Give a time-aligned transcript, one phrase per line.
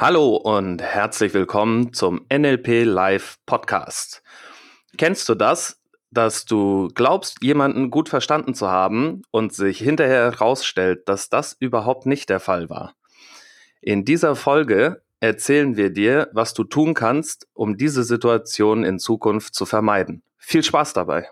[0.00, 4.22] Hallo und herzlich willkommen zum NLP Live Podcast.
[4.96, 5.80] Kennst du das,
[6.12, 12.06] dass du glaubst, jemanden gut verstanden zu haben und sich hinterher herausstellt, dass das überhaupt
[12.06, 12.94] nicht der Fall war?
[13.80, 19.56] In dieser Folge erzählen wir dir, was du tun kannst, um diese Situation in Zukunft
[19.56, 20.22] zu vermeiden.
[20.36, 21.26] Viel Spaß dabei!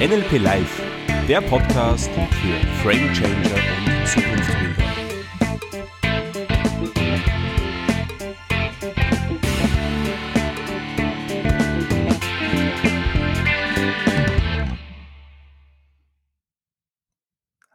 [0.00, 0.81] NLP Live
[1.28, 4.82] der Podcast für Frame Changer und Zukunftsbilder.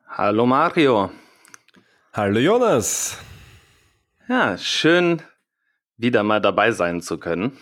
[0.10, 1.12] Hallo Mario.
[2.12, 3.18] Hallo Jonas.
[4.28, 5.22] Ja, schön
[5.96, 7.58] wieder mal dabei sein zu können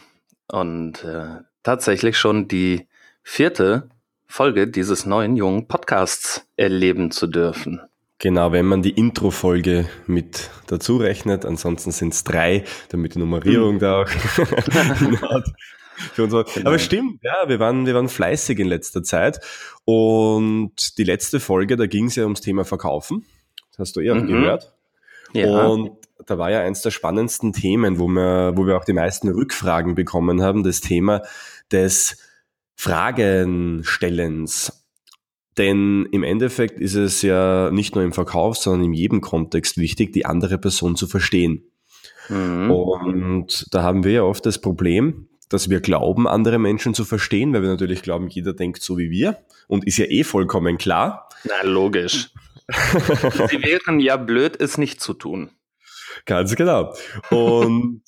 [0.48, 2.88] und äh, tatsächlich schon die
[3.22, 3.90] vierte
[4.28, 7.82] Folge dieses neuen jungen Podcasts erleben zu dürfen.
[8.20, 13.76] Genau, wenn man die Intro-Folge mit dazu rechnet, ansonsten sind es drei, damit die Nummerierung
[13.76, 13.80] mhm.
[13.80, 14.08] da auch
[16.14, 16.46] für uns war.
[16.46, 16.70] Genau.
[16.70, 19.40] Aber stimmt, ja, wir waren, wir waren fleißig in letzter Zeit.
[19.84, 23.26] Und die letzte Folge, da ging es ja ums Thema Verkaufen.
[23.72, 24.28] Das hast du eh mhm.
[24.28, 24.74] gehört.
[25.34, 25.68] Ja.
[25.68, 25.92] Und
[26.26, 29.96] da war ja eins der spannendsten Themen, wo wir, wo wir auch die meisten Rückfragen
[29.96, 31.22] bekommen haben, das Thema
[31.72, 32.18] des
[32.76, 34.86] Fragenstellens.
[35.58, 40.12] Denn im Endeffekt ist es ja nicht nur im Verkauf, sondern in jedem Kontext wichtig,
[40.12, 41.64] die andere Person zu verstehen.
[42.28, 42.72] Mhm.
[42.72, 47.54] Und da haben wir ja oft das Problem, dass wir glauben, andere Menschen zu verstehen,
[47.54, 51.30] weil wir natürlich glauben, jeder denkt so wie wir und ist ja eh vollkommen klar.
[51.44, 52.32] Na, logisch.
[52.68, 55.52] Sie wären ja blöd, es nicht zu tun.
[56.26, 56.96] Ganz genau.
[57.30, 58.02] Und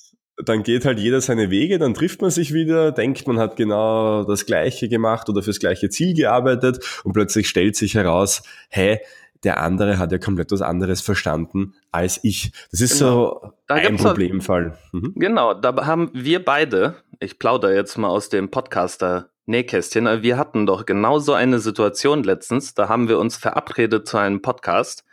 [0.44, 4.24] dann geht halt jeder seine Wege, dann trifft man sich wieder, denkt, man hat genau
[4.24, 9.00] das Gleiche gemacht oder fürs gleiche Ziel gearbeitet und plötzlich stellt sich heraus, hey,
[9.44, 12.52] der andere hat ja komplett was anderes verstanden als ich.
[12.70, 13.40] Das ist genau.
[13.42, 14.76] so da ein Problemfall.
[14.92, 15.12] Mhm.
[15.16, 20.66] Genau, da haben wir beide, ich plaudere jetzt mal aus dem Podcaster Nähkästchen, wir hatten
[20.66, 25.04] doch genau so eine Situation letztens, da haben wir uns verabredet zu einem Podcast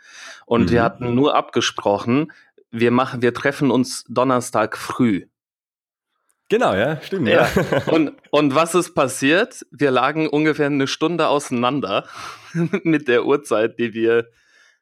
[0.44, 0.70] und mhm.
[0.70, 2.32] wir hatten nur abgesprochen,
[2.70, 5.26] wir machen, wir treffen uns Donnerstag früh.
[6.48, 7.28] Genau, ja, stimmt.
[7.28, 7.48] Ja.
[7.48, 7.82] ja.
[7.92, 9.66] Und, und was ist passiert?
[9.72, 12.06] Wir lagen ungefähr eine Stunde auseinander
[12.84, 14.28] mit der Uhrzeit, die wir,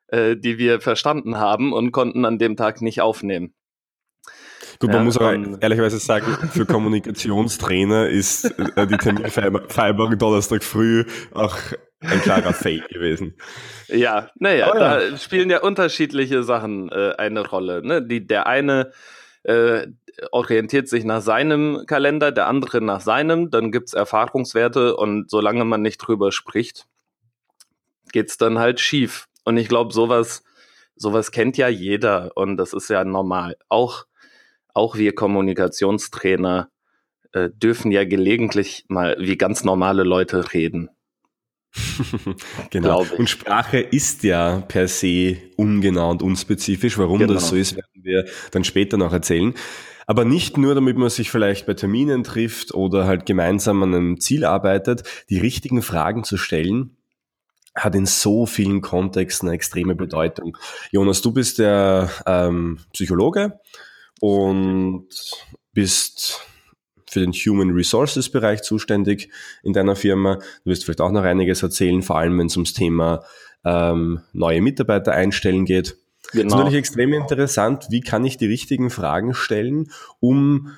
[0.09, 3.55] äh, die wir verstanden haben und konnten an dem Tag nicht aufnehmen.
[4.78, 8.45] Gut, man ja, muss aber ehrlicherweise sagen, für Kommunikationstrainer ist
[8.77, 11.56] äh, die Terminvereinbarung Donnerstag früh auch
[12.04, 13.37] ein klarer Fake gewesen.
[13.88, 14.98] Ja, naja, oh, ja.
[14.98, 17.87] da spielen ja unterschiedliche Sachen äh, eine Rolle.
[17.87, 18.03] Ne?
[18.06, 18.92] Die, der eine
[19.44, 19.87] äh,
[20.31, 25.65] orientiert sich nach seinem Kalender, der andere nach seinem, dann gibt es Erfahrungswerte und solange
[25.65, 26.87] man nicht drüber spricht,
[28.12, 29.26] geht es dann halt schief.
[29.44, 30.42] Und ich glaube, sowas,
[30.97, 33.56] sowas kennt ja jeder und das ist ja normal.
[33.69, 34.04] Auch,
[34.72, 36.69] auch wir Kommunikationstrainer
[37.32, 40.91] äh, dürfen ja gelegentlich mal wie ganz normale Leute reden.
[42.70, 43.04] genau.
[43.16, 46.98] Und Sprache ist ja per se ungenau und unspezifisch.
[46.98, 47.34] Warum genau.
[47.34, 49.54] das so ist, werden wir dann später noch erzählen.
[50.06, 54.20] Aber nicht nur, damit man sich vielleicht bei Terminen trifft oder halt gemeinsam an einem
[54.20, 56.96] Ziel arbeitet, die richtigen Fragen zu stellen,
[57.74, 60.56] hat in so vielen Kontexten eine extreme Bedeutung.
[60.92, 63.58] Jonas, du bist der ähm, Psychologe
[64.20, 65.08] und
[65.72, 66.46] bist
[67.14, 69.30] für den Human Resources Bereich zuständig
[69.62, 70.36] in deiner Firma.
[70.64, 73.25] Du wirst vielleicht auch noch einiges erzählen, vor allem wenn es ums Thema
[73.64, 75.97] ähm, neue Mitarbeiter einstellen geht.
[76.32, 76.44] Genau.
[76.44, 77.86] Das ist natürlich extrem interessant.
[77.91, 80.72] Wie kann ich die richtigen Fragen stellen, um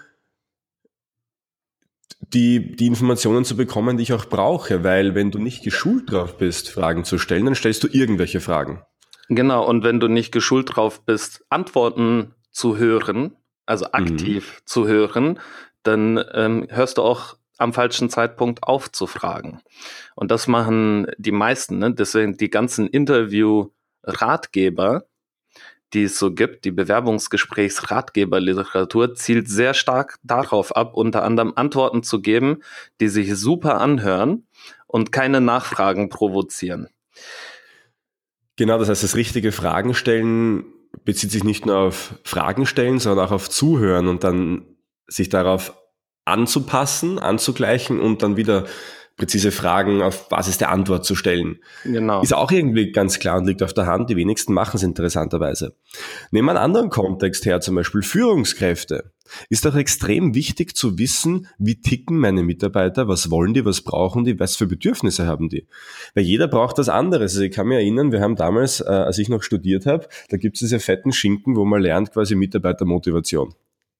[2.21, 4.85] die, die Informationen zu bekommen, die ich auch brauche?
[4.85, 8.83] Weil wenn du nicht geschult drauf bist, Fragen zu stellen, dann stellst du irgendwelche Fragen.
[9.29, 13.37] Genau, und wenn du nicht geschult drauf bist, Antworten zu hören,
[13.67, 14.67] also aktiv mhm.
[14.67, 15.41] zu hören,
[15.87, 19.63] dann ähm, hörst du auch am falschen Zeitpunkt aufzufragen.
[20.15, 21.79] Und das machen die meisten.
[21.79, 21.95] Ne?
[21.95, 25.07] Deswegen die ganzen Interview-Ratgeber,
[25.93, 32.21] die es so gibt, die Bewerbungsgesprächs-Ratgeberliteratur, zielt sehr stark darauf ab, unter anderem Antworten zu
[32.21, 32.63] geben,
[33.01, 34.47] die sich super anhören
[34.87, 36.89] und keine Nachfragen provozieren.
[38.57, 40.65] Genau, das heißt, das richtige Fragen stellen
[41.05, 44.65] bezieht sich nicht nur auf Fragen stellen, sondern auch auf Zuhören und dann
[45.09, 45.75] sich darauf
[46.25, 48.67] anzupassen, anzugleichen und dann wieder
[49.17, 51.59] präzise Fragen auf Basis der Antwort zu stellen.
[51.85, 52.21] Genau.
[52.21, 54.11] Ist auch irgendwie ganz klar und liegt auf der Hand.
[54.11, 55.75] Die wenigsten machen es interessanterweise.
[56.31, 59.13] Nehmen wir einen anderen Kontext her, zum Beispiel Führungskräfte.
[59.49, 64.25] Ist doch extrem wichtig zu wissen, wie ticken meine Mitarbeiter, was wollen die, was brauchen
[64.25, 65.67] die, was für Bedürfnisse haben die.
[66.15, 67.33] Weil jeder braucht was anderes.
[67.33, 70.37] Also ich kann mich erinnern, wir haben damals, äh, als ich noch studiert habe, da
[70.37, 73.55] gibt es diese fetten Schinken, wo man lernt quasi Mitarbeitermotivation.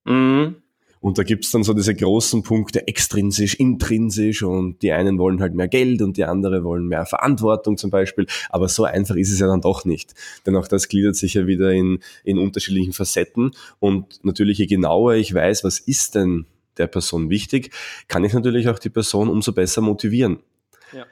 [0.05, 0.57] Mhm.
[0.99, 5.53] Und da gibt's dann so diese großen Punkte, extrinsisch, intrinsisch und die einen wollen halt
[5.53, 8.25] mehr Geld und die anderen wollen mehr Verantwortung zum Beispiel.
[8.49, 10.13] Aber so einfach ist es ja dann doch nicht.
[10.45, 13.51] Denn auch das gliedert sich ja wieder in, in unterschiedlichen Facetten.
[13.79, 16.45] Und natürlich, je genauer ich weiß, was ist denn
[16.77, 17.71] der Person wichtig,
[18.07, 20.39] kann ich natürlich auch die Person umso besser motivieren.
[20.93, 21.05] Ja.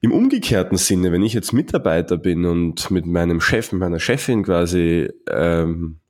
[0.00, 4.42] Im umgekehrten Sinne, wenn ich jetzt Mitarbeiter bin und mit meinem Chef, mit meiner Chefin
[4.42, 6.00] quasi ähm,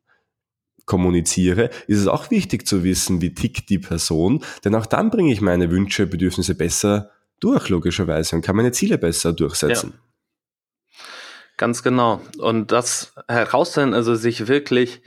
[0.86, 5.32] kommuniziere, ist es auch wichtig zu wissen, wie tickt die Person, denn auch dann bringe
[5.32, 7.10] ich meine Wünsche, Bedürfnisse besser
[7.40, 9.94] durch, logischerweise, und kann meine Ziele besser durchsetzen.
[9.94, 11.00] Ja.
[11.56, 12.22] Ganz genau.
[12.38, 15.02] Und das herausstellen, also sich wirklich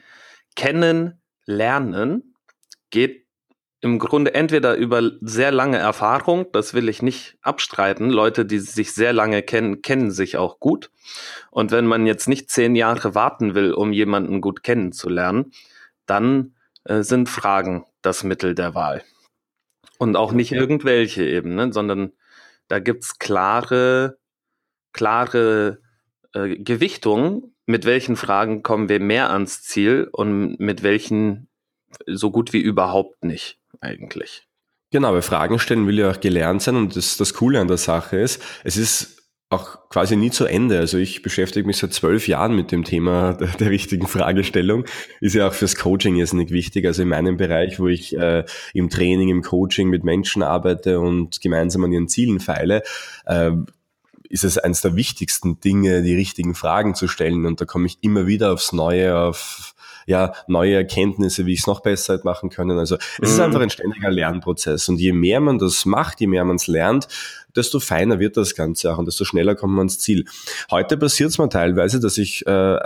[0.55, 2.35] kennen, lernen,
[2.91, 3.22] geht
[3.83, 8.09] im Grunde entweder über sehr lange Erfahrung, das will ich nicht abstreiten.
[8.09, 10.89] Leute, die sich sehr lange kennen, kennen sich auch gut.
[11.51, 15.51] Und wenn man jetzt nicht zehn Jahre warten will, um jemanden gut kennenzulernen,
[16.05, 19.03] dann äh, sind Fragen das Mittel der Wahl.
[19.97, 22.13] Und auch nicht irgendwelche eben, ne, sondern
[22.69, 24.17] da gibt's klare,
[24.93, 25.81] klare
[26.33, 31.49] äh, Gewichtungen, mit welchen Fragen kommen wir mehr ans Ziel und mit welchen
[32.07, 34.43] so gut wie überhaupt nicht eigentlich.
[34.91, 37.77] Genau, weil Fragen stellen will ja auch gelernt sein und das, das Coole an der
[37.77, 39.23] Sache ist, es ist
[39.53, 40.79] auch quasi nie zu Ende.
[40.79, 44.85] Also ich beschäftige mich seit zwölf Jahren mit dem Thema der, der richtigen Fragestellung.
[45.21, 46.85] Ist ja auch fürs Coaching jetzt nicht wichtig.
[46.85, 48.43] Also in meinem Bereich, wo ich äh,
[48.73, 52.83] im Training, im Coaching mit Menschen arbeite und gemeinsam an ihren Zielen feile,
[53.25, 53.51] äh,
[54.29, 57.45] ist es eines der wichtigsten Dinge, die richtigen Fragen zu stellen.
[57.45, 59.72] Und da komme ich immer wieder aufs Neue auf
[60.05, 62.77] ja, neue Erkenntnisse, wie ich es noch besser hätte machen können.
[62.77, 63.25] Also es mhm.
[63.25, 64.89] ist einfach ein ständiger Lernprozess.
[64.89, 67.07] Und je mehr man das macht, je mehr man es lernt,
[67.55, 70.25] desto feiner wird das Ganze auch und desto schneller kommt man ans Ziel.
[70.71, 72.79] Heute passiert es mal teilweise, dass ich äh,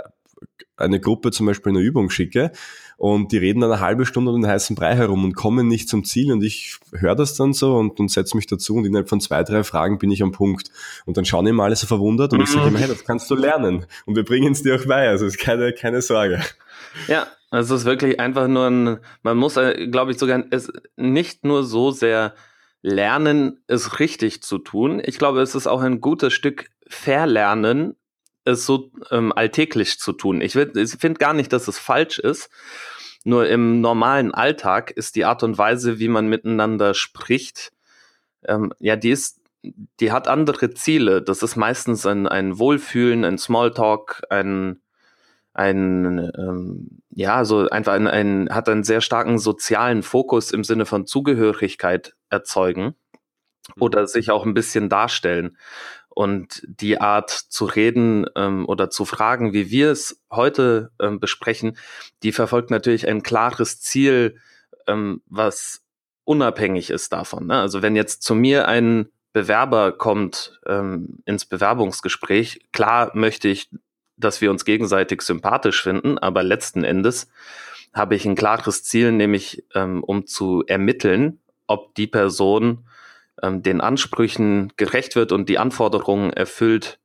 [0.76, 2.52] eine Gruppe zum Beispiel eine Übung schicke
[2.98, 5.88] und die reden dann eine halbe Stunde um den heißen Brei herum und kommen nicht
[5.88, 9.08] zum Ziel und ich höre das dann so und, und setze mich dazu und innerhalb
[9.08, 10.72] von zwei, drei Fragen bin ich am Punkt.
[11.06, 13.36] Und dann schauen immer alle so verwundert und ich sage immer, hey, das kannst du
[13.36, 16.42] lernen und wir bringen es dir auch bei, also ist keine, keine Sorge.
[17.06, 20.68] Ja, also es ist wirklich einfach nur ein, man muss, äh, glaube ich, sogar es
[20.96, 22.34] nicht nur so sehr
[22.82, 25.00] lernen, es richtig zu tun.
[25.04, 27.94] Ich glaube, es ist auch ein gutes Stück Verlernen,
[28.44, 30.40] es so ähm, alltäglich zu tun.
[30.40, 32.50] Ich, ich finde gar nicht, dass es falsch ist.
[33.24, 37.72] Nur im normalen Alltag ist die Art und Weise, wie man miteinander spricht,
[38.46, 39.40] ähm, ja, die ist,
[40.00, 41.22] die hat andere Ziele.
[41.22, 44.80] Das ist meistens ein, ein Wohlfühlen, ein Smalltalk, ein
[45.58, 50.86] ein, ähm, ja, so einfach ein, ein, hat einen sehr starken sozialen Fokus im Sinne
[50.86, 53.82] von Zugehörigkeit erzeugen mhm.
[53.82, 55.56] oder sich auch ein bisschen darstellen.
[56.18, 61.76] Und die Art zu reden ähm, oder zu fragen, wie wir es heute ähm, besprechen,
[62.24, 64.36] die verfolgt natürlich ein klares Ziel,
[64.88, 65.84] ähm, was
[66.24, 67.46] unabhängig ist davon.
[67.46, 67.60] Ne?
[67.60, 73.70] Also wenn jetzt zu mir ein Bewerber kommt ähm, ins Bewerbungsgespräch, klar möchte ich
[74.16, 77.30] dass wir uns gegenseitig sympathisch finden, aber letzten Endes
[77.94, 81.38] habe ich ein klares Ziel, nämlich ähm, um zu ermitteln,
[81.68, 82.87] ob die Person
[83.42, 86.98] ähm, den Ansprüchen gerecht wird und die Anforderungen erfüllt,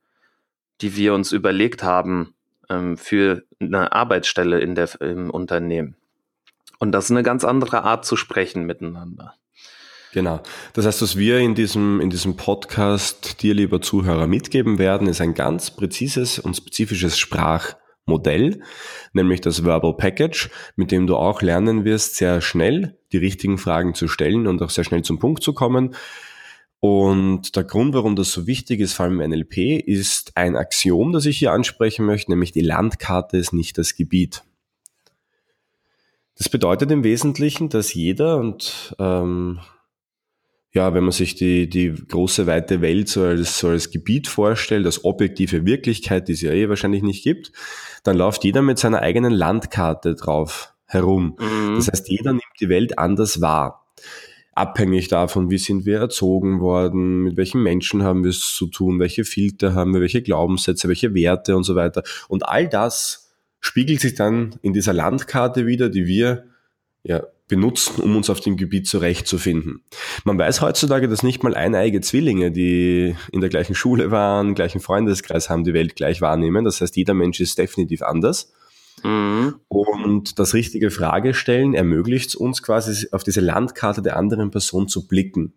[0.82, 2.34] die wir uns überlegt haben
[2.70, 5.96] ähm, für eine Arbeitsstelle in der, im Unternehmen.
[6.80, 9.36] Und das ist eine ganz andere Art zu sprechen miteinander.
[10.14, 10.42] Genau.
[10.74, 15.22] Das heißt, was wir in diesem, in diesem Podcast dir, lieber Zuhörer, mitgeben werden, ist
[15.22, 17.18] ein ganz präzises und spezifisches
[18.04, 18.62] Sprachmodell,
[19.14, 23.94] nämlich das Verbal Package, mit dem du auch lernen wirst, sehr schnell die richtigen Fragen
[23.94, 25.96] zu stellen und auch sehr schnell zum Punkt zu kommen.
[26.80, 31.14] Und der Grund, warum das so wichtig ist, vor allem im NLP, ist ein Axiom,
[31.14, 34.44] das ich hier ansprechen möchte, nämlich die Landkarte ist nicht das Gebiet.
[36.36, 39.60] Das bedeutet im Wesentlichen, dass jeder, und ähm,
[40.74, 44.86] ja, wenn man sich die, die große weite Welt so als, so als Gebiet vorstellt,
[44.88, 47.52] als objektive Wirklichkeit, die es ja eh wahrscheinlich nicht gibt,
[48.04, 51.38] dann läuft jeder mit seiner eigenen Landkarte drauf herum.
[51.40, 51.76] Mhm.
[51.76, 53.86] Das heißt, jeder nimmt die Welt anders wahr.
[54.56, 59.00] Abhängig davon, wie sind wir erzogen worden, mit welchen Menschen haben wir es zu tun,
[59.00, 62.04] welche Filter haben wir, welche Glaubenssätze, welche Werte und so weiter.
[62.28, 66.46] Und all das spiegelt sich dann in dieser Landkarte wieder, die wir
[67.04, 69.84] ja benutzen, um uns auf dem Gebiet zurechtzufinden.
[70.24, 74.80] Man weiß heutzutage, dass nicht mal eineige Zwillinge, die in der gleichen Schule waren, gleichen
[74.80, 76.66] Freundeskreis haben, die Welt gleich wahrnehmen.
[76.66, 78.54] Das heißt, jeder Mensch ist definitiv anders.
[79.04, 79.56] Mhm.
[79.68, 85.54] Und das richtige Fragestellen ermöglicht uns quasi auf diese Landkarte der anderen Person zu blicken,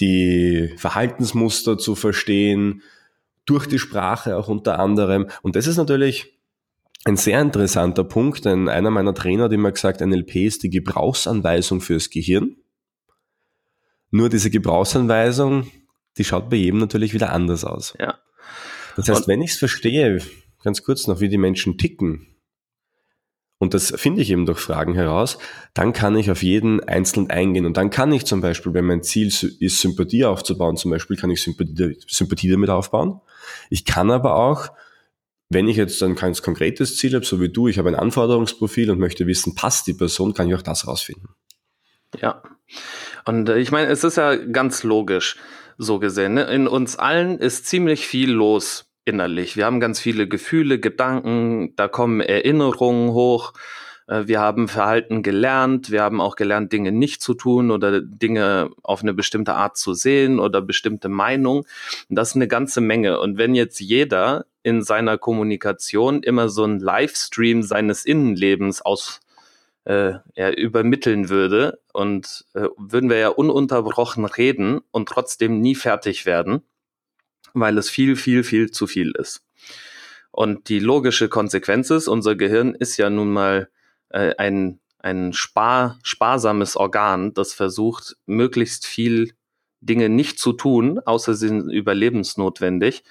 [0.00, 2.82] die Verhaltensmuster zu verstehen,
[3.46, 5.26] durch die Sprache auch unter anderem.
[5.42, 6.38] Und das ist natürlich
[7.04, 11.80] ein sehr interessanter Punkt, denn einer meiner Trainer hat immer gesagt, NLP ist die Gebrauchsanweisung
[11.80, 12.56] fürs Gehirn.
[14.10, 15.70] Nur diese Gebrauchsanweisung,
[16.16, 17.94] die schaut bei jedem natürlich wieder anders aus.
[17.98, 18.18] Ja.
[18.96, 20.20] Das heißt, und wenn ich es verstehe,
[20.62, 22.28] ganz kurz noch, wie die Menschen ticken,
[23.58, 25.38] und das finde ich eben durch Fragen heraus,
[25.74, 27.66] dann kann ich auf jeden einzeln eingehen.
[27.66, 31.30] Und dann kann ich zum Beispiel, wenn mein Ziel ist, Sympathie aufzubauen, zum Beispiel kann
[31.30, 33.20] ich Sympathie, Sympathie damit aufbauen.
[33.70, 34.68] Ich kann aber auch
[35.48, 38.90] wenn ich jetzt ein ganz konkretes Ziel habe, so wie du, ich habe ein Anforderungsprofil
[38.90, 41.28] und möchte wissen, passt die Person, kann ich auch das rausfinden.
[42.20, 42.42] Ja.
[43.24, 45.36] Und äh, ich meine, es ist ja ganz logisch
[45.78, 46.34] so gesehen.
[46.34, 46.44] Ne?
[46.44, 49.56] In uns allen ist ziemlich viel los innerlich.
[49.56, 53.52] Wir haben ganz viele Gefühle, Gedanken, da kommen Erinnerungen hoch.
[54.06, 58.70] Äh, wir haben Verhalten gelernt, wir haben auch gelernt, Dinge nicht zu tun oder Dinge
[58.82, 61.66] auf eine bestimmte Art zu sehen oder bestimmte Meinung.
[62.08, 63.20] Das ist eine ganze Menge.
[63.20, 69.20] Und wenn jetzt jeder in seiner Kommunikation immer so ein Livestream seines Innenlebens aus
[69.84, 76.24] äh, er übermitteln würde und äh, würden wir ja ununterbrochen reden und trotzdem nie fertig
[76.24, 76.62] werden,
[77.52, 79.44] weil es viel, viel, viel zu viel ist.
[80.30, 83.68] Und die logische Konsequenz ist, unser Gehirn ist ja nun mal
[84.08, 89.34] äh, ein, ein spar, sparsames Organ, das versucht, möglichst viel
[89.86, 93.04] Dinge nicht zu tun, außer sie sind überlebensnotwendig,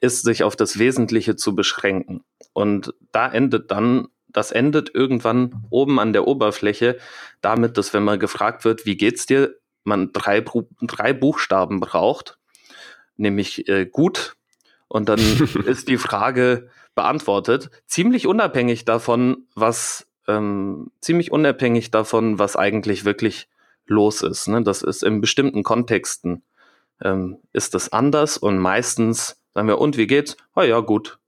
[0.00, 2.24] ist sich auf das Wesentliche zu beschränken.
[2.52, 6.98] Und da endet dann, das endet irgendwann oben an der Oberfläche
[7.40, 10.44] damit, dass wenn man gefragt wird, wie geht's dir, man drei,
[10.82, 12.38] drei Buchstaben braucht,
[13.16, 14.36] nämlich äh, gut.
[14.88, 15.18] Und dann
[15.66, 23.48] ist die Frage beantwortet, ziemlich unabhängig davon, was ähm, ziemlich unabhängig davon, was eigentlich wirklich
[23.90, 24.48] los ist.
[24.48, 24.62] Ne?
[24.62, 26.42] Das ist in bestimmten Kontexten
[27.02, 30.36] ähm, ist das anders und meistens sagen wir, und wie geht's?
[30.54, 31.18] Oh ja, gut.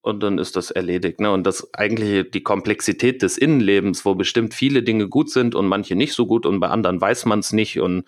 [0.00, 1.20] Und dann ist das erledigt.
[1.20, 1.30] Ne?
[1.30, 5.96] Und das eigentlich die Komplexität des Innenlebens, wo bestimmt viele Dinge gut sind und manche
[5.96, 8.04] nicht so gut und bei anderen weiß man es nicht und,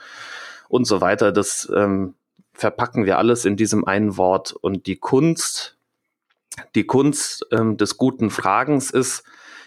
[0.69, 2.15] und so weiter, das ähm,
[2.53, 4.53] verpacken wir alles in diesem einen Wort.
[4.53, 5.79] Und die Kunst,
[6.75, 9.25] die Kunst ähm, des guten Fragens ist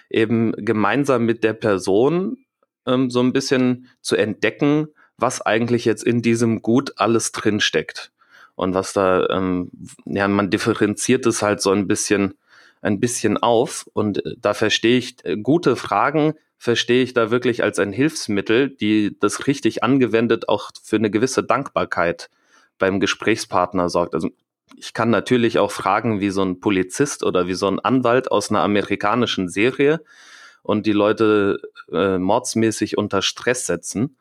[0.09, 2.45] eben gemeinsam mit der Person
[2.89, 8.11] ähm, so ein bisschen zu entdecken, was eigentlich jetzt in diesem Gut alles drin steckt.
[8.55, 9.71] Und was da, ähm,
[10.05, 12.33] ja, man differenziert es halt so ein bisschen,
[12.81, 13.89] ein bisschen auf.
[13.93, 18.69] Und äh, da verstehe ich äh, gute Fragen, verstehe ich da wirklich als ein Hilfsmittel,
[18.69, 22.29] die das richtig angewendet auch für eine gewisse Dankbarkeit
[22.77, 24.13] beim Gesprächspartner sorgt.
[24.13, 24.29] Also
[24.75, 28.49] ich kann natürlich auch fragen wie so ein Polizist oder wie so ein Anwalt aus
[28.49, 30.01] einer amerikanischen Serie
[30.63, 31.59] und die Leute
[31.91, 34.17] äh, mordsmäßig unter Stress setzen.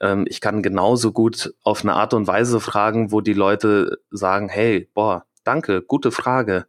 [0.00, 4.48] Ähm, ich kann genauso gut auf eine Art und Weise fragen, wo die Leute sagen,
[4.48, 6.66] hey, boah, danke, gute Frage.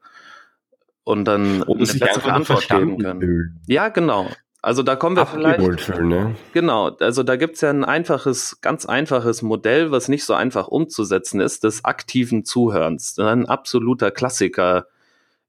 [1.03, 3.22] Und dann Oder eine bessere Antwort geben können.
[3.22, 3.60] Fühlen.
[3.68, 4.27] Ja, genau.
[4.62, 5.82] Also da kommen wir vielleicht.
[5.82, 6.36] Fühlen, ne?
[6.53, 11.39] Genau, also da gibt's ja ein einfaches, ganz einfaches Modell, was nicht so einfach umzusetzen
[11.39, 13.18] ist, des aktiven Zuhörens.
[13.18, 14.88] Ein absoluter Klassiker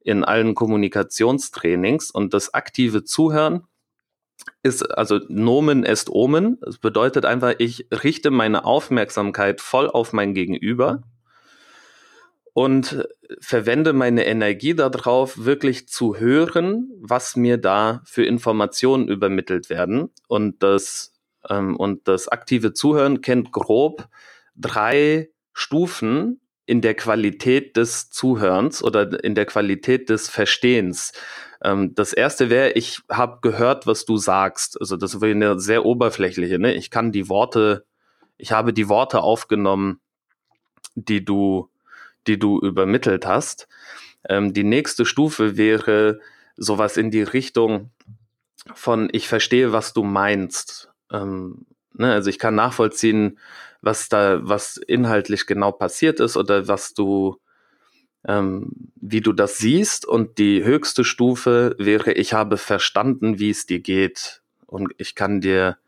[0.01, 2.11] in allen Kommunikationstrainings.
[2.11, 3.65] Und das aktive Zuhören
[4.63, 6.59] ist also Nomen est Omen.
[6.63, 11.03] Das bedeutet einfach, ich richte meine Aufmerksamkeit voll auf mein Gegenüber
[12.53, 13.07] und
[13.41, 20.11] verwende meine Energie darauf, wirklich zu hören, was mir da für Informationen übermittelt werden.
[20.27, 21.13] Und das,
[21.49, 24.09] ähm, und das aktive Zuhören kennt grob
[24.57, 31.13] drei Stufen, in der Qualität des Zuhörens oder in der Qualität des Verstehens.
[31.65, 34.81] Ähm, das erste wäre, ich habe gehört, was du sagst.
[34.81, 36.61] Also das wäre eine sehr oberflächliche.
[36.61, 36.75] Ne?
[36.75, 37.85] Ich kann die Worte,
[38.39, 39.99] ich habe die Worte aufgenommen,
[40.95, 41.69] die du,
[42.29, 43.67] die du übermittelt hast.
[44.29, 46.21] Ähm, die nächste Stufe wäre
[46.57, 47.91] sowas in die Richtung
[48.75, 50.93] von, ich verstehe, was du meinst.
[51.11, 52.13] Ähm, ne?
[52.13, 53.41] Also ich kann nachvollziehen,
[53.83, 57.37] was da, was inhaltlich genau passiert ist oder was du,
[58.27, 60.07] ähm, wie du das siehst.
[60.07, 64.43] Und die höchste Stufe wäre, ich habe verstanden, wie es dir geht.
[64.67, 65.79] Und ich kann dir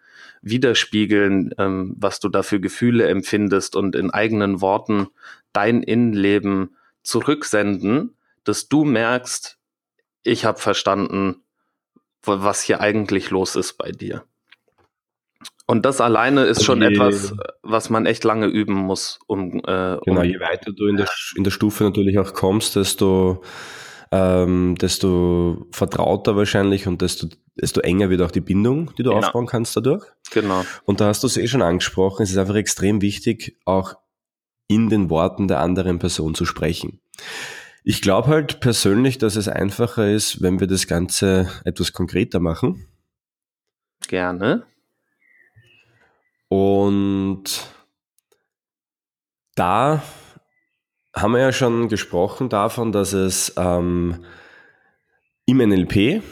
[0.42, 5.08] widerspiegeln, ähm, was du da für Gefühle empfindest und in eigenen Worten
[5.52, 9.58] dein Innenleben zurücksenden, dass du merkst,
[10.24, 11.42] ich habe verstanden,
[12.24, 14.24] was hier eigentlich los ist bei dir.
[15.66, 19.58] Und das alleine ist schon je, etwas, was man echt lange üben muss, um.
[19.58, 23.42] Äh, genau, um je weiter du in der, in der Stufe natürlich auch kommst, desto,
[24.10, 29.24] ähm, desto vertrauter wahrscheinlich und desto, desto enger wird auch die Bindung, die du genau.
[29.24, 30.04] aufbauen kannst dadurch.
[30.32, 30.64] Genau.
[30.84, 33.94] Und da hast du es eh schon angesprochen, es ist einfach extrem wichtig, auch
[34.68, 37.00] in den Worten der anderen Person zu sprechen.
[37.84, 42.86] Ich glaube halt persönlich, dass es einfacher ist, wenn wir das Ganze etwas konkreter machen.
[44.08, 44.64] Gerne.
[46.52, 47.44] Und
[49.54, 50.02] da
[51.16, 54.22] haben wir ja schon gesprochen davon, dass es ähm,
[55.46, 56.22] im NLP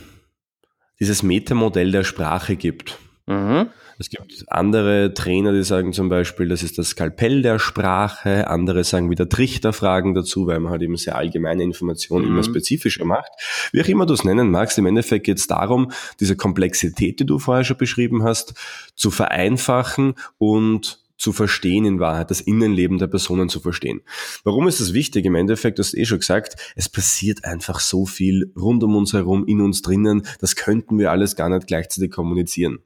[1.01, 2.99] dieses Metamodell der Sprache gibt.
[3.25, 3.71] Mhm.
[4.01, 8.49] Es gibt andere Trainer, die sagen zum Beispiel, das ist das Skalpell der Sprache.
[8.49, 12.33] Andere sagen wieder Trichterfragen dazu, weil man halt eben sehr allgemeine Informationen mhm.
[12.33, 13.31] immer spezifischer macht.
[13.73, 17.27] Wie auch immer du es nennen magst, im Endeffekt geht es darum, diese Komplexität, die
[17.27, 18.55] du vorher schon beschrieben hast,
[18.95, 24.01] zu vereinfachen und zu verstehen in Wahrheit, das Innenleben der Personen zu verstehen.
[24.45, 25.27] Warum ist das wichtig?
[25.27, 29.13] Im Endeffekt, du hast eh schon gesagt, es passiert einfach so viel rund um uns
[29.13, 32.79] herum, in uns drinnen, das könnten wir alles gar nicht gleichzeitig kommunizieren.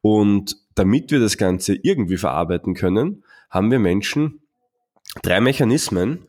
[0.00, 4.40] Und damit wir das Ganze irgendwie verarbeiten können, haben wir Menschen
[5.22, 6.26] drei Mechanismen,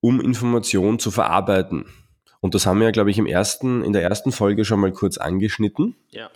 [0.00, 1.86] um Information zu verarbeiten.
[2.40, 4.92] Und das haben wir ja, glaube ich, im ersten, in der ersten Folge schon mal
[4.92, 5.96] kurz angeschnitten.
[6.10, 6.30] Ja.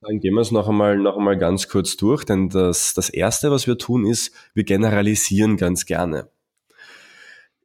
[0.00, 3.50] Dann gehen wir es noch einmal, noch einmal ganz kurz durch, denn das, das erste,
[3.50, 6.28] was wir tun, ist, wir generalisieren ganz gerne.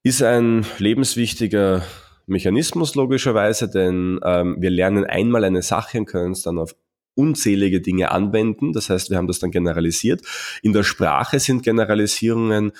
[0.04, 1.84] Ist ein lebenswichtiger
[2.28, 6.76] Mechanismus logischerweise, denn ähm, wir lernen einmal eine Sache und können es dann auf
[7.16, 8.74] unzählige Dinge anwenden.
[8.74, 10.22] Das heißt, wir haben das dann generalisiert.
[10.62, 12.72] In der Sprache sind Generalisierungen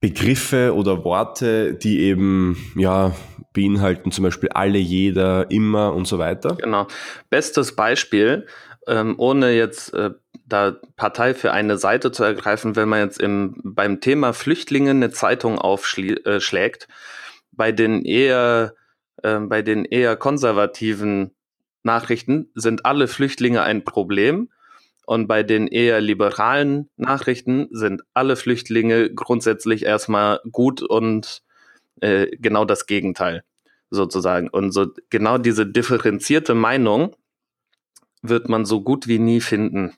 [0.00, 3.14] Begriffe oder Worte, die eben ja
[3.54, 6.56] beinhalten zum Beispiel alle, jeder, immer und so weiter.
[6.56, 6.86] Genau.
[7.30, 8.46] Bestes Beispiel,
[8.86, 10.10] ähm, ohne jetzt äh,
[10.46, 15.10] da Partei für eine Seite zu ergreifen, wenn man jetzt im, beim Thema Flüchtlinge eine
[15.10, 16.94] Zeitung aufschlägt, äh,
[17.52, 18.74] bei den eher
[19.22, 21.34] äh, bei den eher konservativen
[21.84, 24.50] Nachrichten sind alle Flüchtlinge ein Problem.
[25.06, 31.42] Und bei den eher liberalen Nachrichten sind alle Flüchtlinge grundsätzlich erstmal gut und
[32.00, 33.44] äh, genau das Gegenteil
[33.90, 34.48] sozusagen.
[34.48, 37.14] Und so genau diese differenzierte Meinung
[38.22, 39.92] wird man so gut wie nie finden.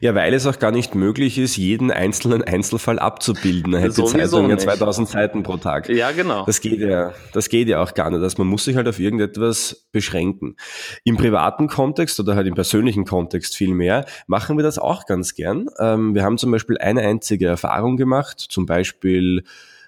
[0.00, 3.72] Ja, weil es auch gar nicht möglich ist, jeden einzelnen Einzelfall abzubilden.
[3.72, 5.88] Da hätte die Zeitung ja 2000 Seiten pro Tag.
[5.88, 6.44] Ja, genau.
[6.46, 8.22] Das geht ja, das geht ja auch gar nicht.
[8.22, 10.56] Also man muss sich halt auf irgendetwas beschränken.
[11.04, 15.34] Im privaten Kontext oder halt im persönlichen Kontext viel mehr machen wir das auch ganz
[15.34, 15.68] gern.
[15.78, 19.44] Ähm, wir haben zum Beispiel eine einzige Erfahrung gemacht, zum Beispiel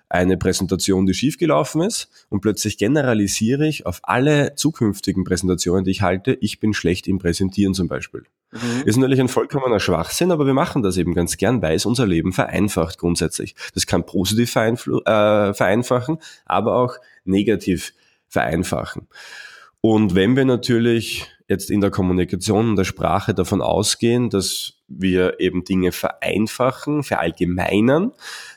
[0.09, 6.03] eine Präsentation, die schiefgelaufen ist und plötzlich generalisiere ich auf alle zukünftigen Präsentationen, die ich
[6.03, 8.25] halte, ich bin schlecht im Präsentieren zum Beispiel.
[8.53, 8.83] Mhm.
[8.85, 12.07] Ist natürlich ein vollkommener Schwachsinn, aber wir machen das eben ganz gern, weil es unser
[12.07, 13.57] Leben vereinfacht grundsätzlich.
[13.75, 17.93] Das kann positiv äh, vereinfachen, aber auch negativ
[18.29, 19.09] vereinfachen.
[19.81, 25.41] Und wenn wir natürlich jetzt in der Kommunikation und der Sprache davon ausgehen, dass wir
[25.41, 28.13] eben Dinge vereinfachen, verallgemeinern,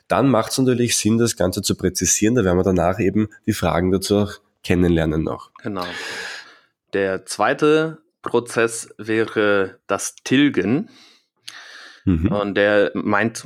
[0.10, 2.36] dann macht es natürlich Sinn, das Ganze zu präzisieren.
[2.36, 5.52] Da werden wir danach eben die Fragen dazu auch kennenlernen noch.
[5.62, 5.86] Genau.
[6.94, 10.90] Der zweite Prozess wäre das Tilgen.
[12.06, 12.32] Mhm.
[12.32, 13.46] Und der meint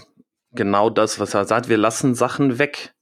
[0.53, 1.69] genau das, was er sagt.
[1.69, 2.93] Wir lassen Sachen weg.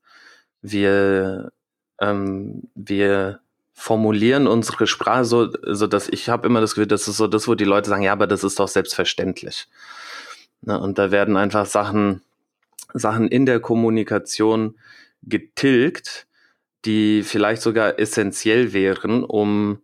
[0.62, 1.52] Wir,
[2.00, 3.40] ähm, wir
[3.74, 7.48] formulieren unsere Sprache so, so dass ich habe immer das Gefühl, das ist so das,
[7.48, 9.68] wo die Leute sagen, ja, aber das ist doch selbstverständlich.
[10.62, 12.22] Ne, und da werden einfach Sachen,
[12.94, 14.76] Sachen in der Kommunikation
[15.24, 16.28] getilgt,
[16.86, 19.82] die vielleicht sogar essentiell wären, um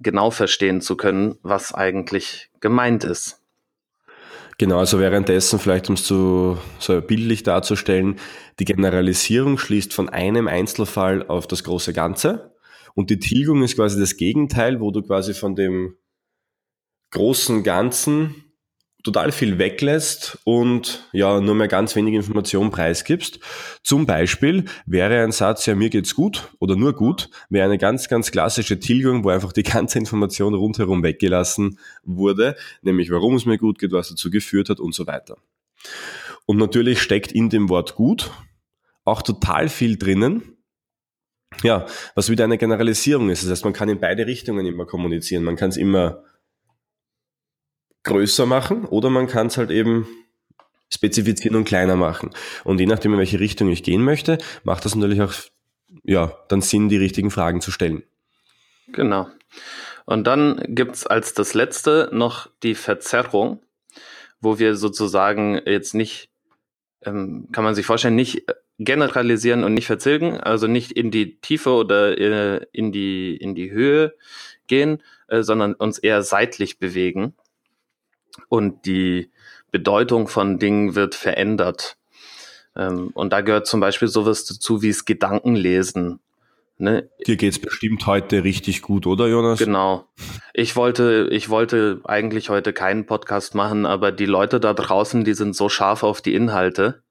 [0.00, 3.40] genau verstehen zu können, was eigentlich gemeint ist.
[4.58, 8.18] Genau, also währenddessen, vielleicht um es zu, so bildlich darzustellen,
[8.58, 12.54] die Generalisierung schließt von einem Einzelfall auf das große Ganze
[12.94, 15.96] und die Tilgung ist quasi das Gegenteil, wo du quasi von dem
[17.10, 18.45] großen Ganzen
[19.06, 23.38] total viel weglässt und ja, nur mehr ganz wenige Informationen preisgibst.
[23.82, 28.08] Zum Beispiel wäre ein Satz, ja, mir geht's gut oder nur gut, wäre eine ganz,
[28.08, 33.58] ganz klassische Tilgung, wo einfach die ganze Information rundherum weggelassen wurde, nämlich warum es mir
[33.58, 35.36] gut geht, was dazu geführt hat und so weiter.
[36.44, 38.30] Und natürlich steckt in dem Wort gut
[39.04, 40.56] auch total viel drinnen,
[41.62, 43.44] ja, was wieder eine Generalisierung ist.
[43.44, 45.44] Das heißt, man kann in beide Richtungen immer kommunizieren.
[45.44, 46.24] Man kann es immer
[48.06, 50.08] größer machen oder man kann es halt eben
[50.88, 52.30] spezifizieren und kleiner machen.
[52.64, 55.34] Und je nachdem, in welche Richtung ich gehen möchte, macht das natürlich auch
[56.04, 58.02] ja, dann Sinn, die richtigen Fragen zu stellen.
[58.88, 59.28] Genau.
[60.04, 63.60] Und dann gibt's als das letzte noch die Verzerrung,
[64.40, 66.30] wo wir sozusagen jetzt nicht,
[67.04, 68.44] ähm, kann man sich vorstellen, nicht
[68.78, 73.70] generalisieren und nicht verzögern, also nicht in die Tiefe oder äh, in die, in die
[73.70, 74.14] Höhe
[74.68, 77.34] gehen, äh, sondern uns eher seitlich bewegen.
[78.48, 79.30] Und die
[79.70, 81.96] Bedeutung von Dingen wird verändert.
[82.76, 86.20] Ähm, und da gehört zum Beispiel sowas dazu wie das Gedankenlesen.
[86.78, 87.08] Ne?
[87.26, 89.58] Dir geht's bestimmt heute richtig gut, oder Jonas?
[89.58, 90.06] Genau.
[90.52, 95.32] Ich wollte, ich wollte eigentlich heute keinen Podcast machen, aber die Leute da draußen, die
[95.32, 97.02] sind so scharf auf die Inhalte,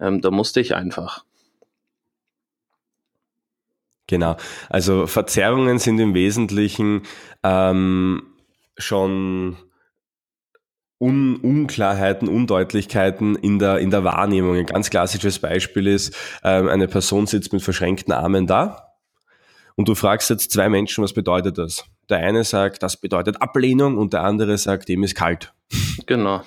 [0.00, 1.24] ähm, da musste ich einfach.
[4.06, 4.36] Genau.
[4.70, 7.02] Also Verzerrungen sind im Wesentlichen
[7.44, 8.22] ähm,
[8.78, 9.56] schon
[11.00, 14.56] Un Unklarheiten, Undeutlichkeiten in der, in der Wahrnehmung.
[14.56, 18.90] Ein ganz klassisches Beispiel ist, ähm, eine Person sitzt mit verschränkten Armen da
[19.76, 21.86] und du fragst jetzt zwei Menschen, was bedeutet das?
[22.10, 25.54] Der eine sagt, das bedeutet Ablehnung und der andere sagt, dem ist kalt.
[26.06, 26.42] Genau.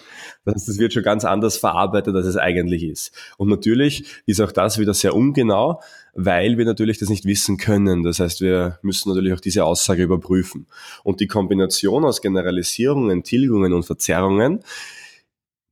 [0.45, 3.11] Das, das wird schon ganz anders verarbeitet, als es eigentlich ist.
[3.37, 5.81] Und natürlich ist auch das wieder sehr ungenau,
[6.13, 8.03] weil wir natürlich das nicht wissen können.
[8.03, 10.67] Das heißt, wir müssen natürlich auch diese Aussage überprüfen.
[11.03, 14.63] Und die Kombination aus Generalisierungen, Tilgungen und Verzerrungen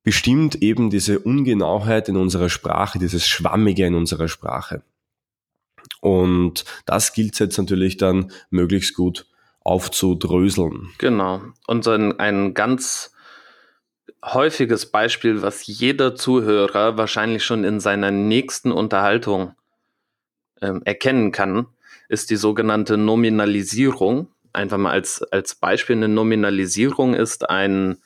[0.03, 4.81] bestimmt eben diese Ungenauheit in unserer Sprache, dieses Schwammige in unserer Sprache.
[5.99, 9.27] Und das gilt jetzt natürlich dann möglichst gut
[9.63, 10.89] aufzudröseln.
[10.97, 11.41] Genau.
[11.67, 13.13] Und ein, ein ganz
[14.25, 19.53] häufiges Beispiel, was jeder Zuhörer wahrscheinlich schon in seiner nächsten Unterhaltung
[20.61, 21.67] ähm, erkennen kann,
[22.09, 24.27] ist die sogenannte Nominalisierung.
[24.53, 27.97] Einfach mal als, als Beispiel, eine Nominalisierung ist ein,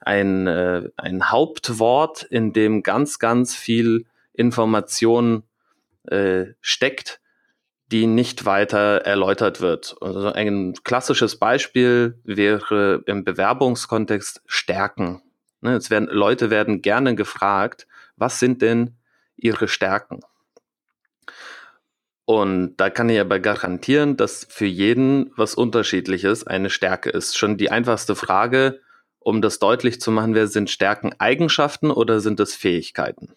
[0.00, 5.42] ein, äh, ein Hauptwort, in dem ganz, ganz viel Information
[6.04, 7.20] äh, steckt,
[7.92, 9.96] die nicht weiter erläutert wird.
[10.00, 15.20] Also ein klassisches Beispiel wäre im Bewerbungskontext Stärken.
[15.60, 17.86] Ne, es werden, Leute werden gerne gefragt,
[18.16, 18.96] was sind denn
[19.36, 20.20] ihre Stärken?
[22.24, 27.36] Und da kann ich aber garantieren, dass für jeden was Unterschiedliches eine Stärke ist.
[27.36, 28.80] Schon die einfachste Frage,
[29.18, 33.34] um das deutlich zu machen, wer sind Stärken Eigenschaften oder sind es Fähigkeiten?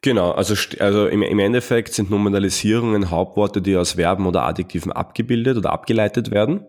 [0.00, 5.56] Genau, also, also im, im Endeffekt sind Nominalisierungen Hauptworte, die aus Verben oder Adjektiven abgebildet
[5.56, 6.66] oder abgeleitet werden.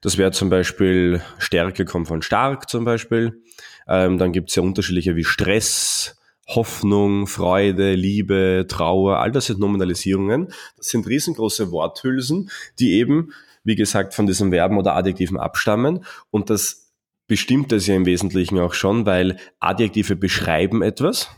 [0.00, 3.42] Das wäre zum Beispiel Stärke kommt von stark zum Beispiel.
[3.86, 6.17] Ähm, dann gibt es ja unterschiedliche wie Stress,
[6.48, 10.48] Hoffnung, Freude, Liebe, Trauer, all das sind Nominalisierungen.
[10.76, 13.32] Das sind riesengroße Worthülsen, die eben,
[13.64, 16.04] wie gesagt, von diesen Verben oder Adjektiven abstammen.
[16.30, 16.92] Und das
[17.26, 21.28] bestimmt es ja im Wesentlichen auch schon, weil Adjektive beschreiben etwas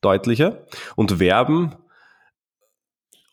[0.00, 0.66] deutlicher.
[0.96, 1.76] Und Verben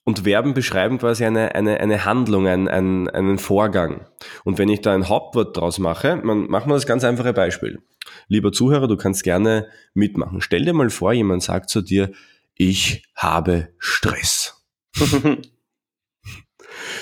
[0.08, 4.08] und Verben beschreiben quasi eine, eine, eine Handlung, einen, einen, einen Vorgang.
[4.46, 7.82] Und wenn ich da ein Hauptwort draus mache, man, machen wir das ganz einfache Beispiel.
[8.30, 10.40] Lieber Zuhörer, du kannst gerne mitmachen.
[10.40, 12.14] Stell dir mal vor, jemand sagt zu dir,
[12.56, 14.66] ich habe Stress.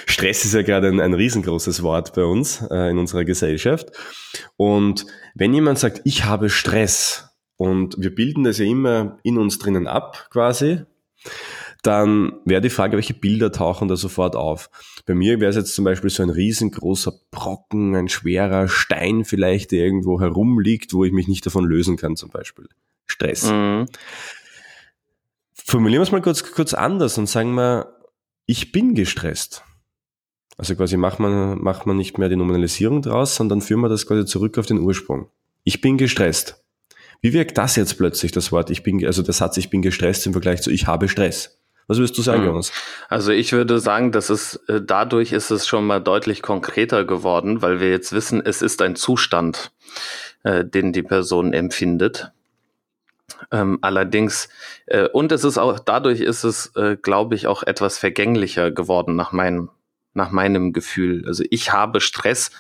[0.08, 3.92] Stress ist ja gerade ein, ein riesengroßes Wort bei uns äh, in unserer Gesellschaft.
[4.58, 9.60] Und wenn jemand sagt, ich habe Stress, und wir bilden das ja immer in uns
[9.60, 10.80] drinnen ab, quasi.
[11.86, 14.72] Dann wäre die Frage, welche Bilder tauchen da sofort auf?
[15.06, 19.72] Bei mir wäre es jetzt zum Beispiel so ein riesengroßer Brocken, ein schwerer Stein vielleicht,
[19.72, 22.68] der irgendwo herumliegt, wo ich mich nicht davon lösen kann, zum Beispiel.
[23.06, 23.52] Stress.
[23.52, 23.86] Mhm.
[25.54, 27.94] Formulieren wir es mal kurz, kurz anders und sagen wir,
[28.48, 29.64] ich bin gestresst.
[30.58, 34.08] Also quasi macht man, macht man nicht mehr die Nominalisierung draus, sondern führen wir das
[34.08, 35.30] quasi zurück auf den Ursprung.
[35.64, 36.64] Ich bin gestresst.
[37.22, 40.26] Wie wirkt das jetzt plötzlich, das Wort, ich bin, also der Satz, ich bin gestresst
[40.26, 41.60] im Vergleich zu ich habe Stress?
[41.88, 42.48] Was würdest du sagen, hm.
[42.48, 42.72] Jonas?
[43.10, 47.62] Also ich würde sagen, dass es äh, dadurch ist es schon mal deutlich konkreter geworden,
[47.62, 49.72] weil wir jetzt wissen, es ist ein Zustand,
[50.44, 52.32] äh, den die Person empfindet.
[53.52, 54.50] Ähm, allerdings,
[54.88, 59.16] äh, und es ist auch, dadurch ist es, äh, glaube ich, auch etwas vergänglicher geworden
[59.16, 59.70] nach meinem,
[60.14, 61.24] nach meinem Gefühl.
[61.28, 62.52] Also ich habe Stress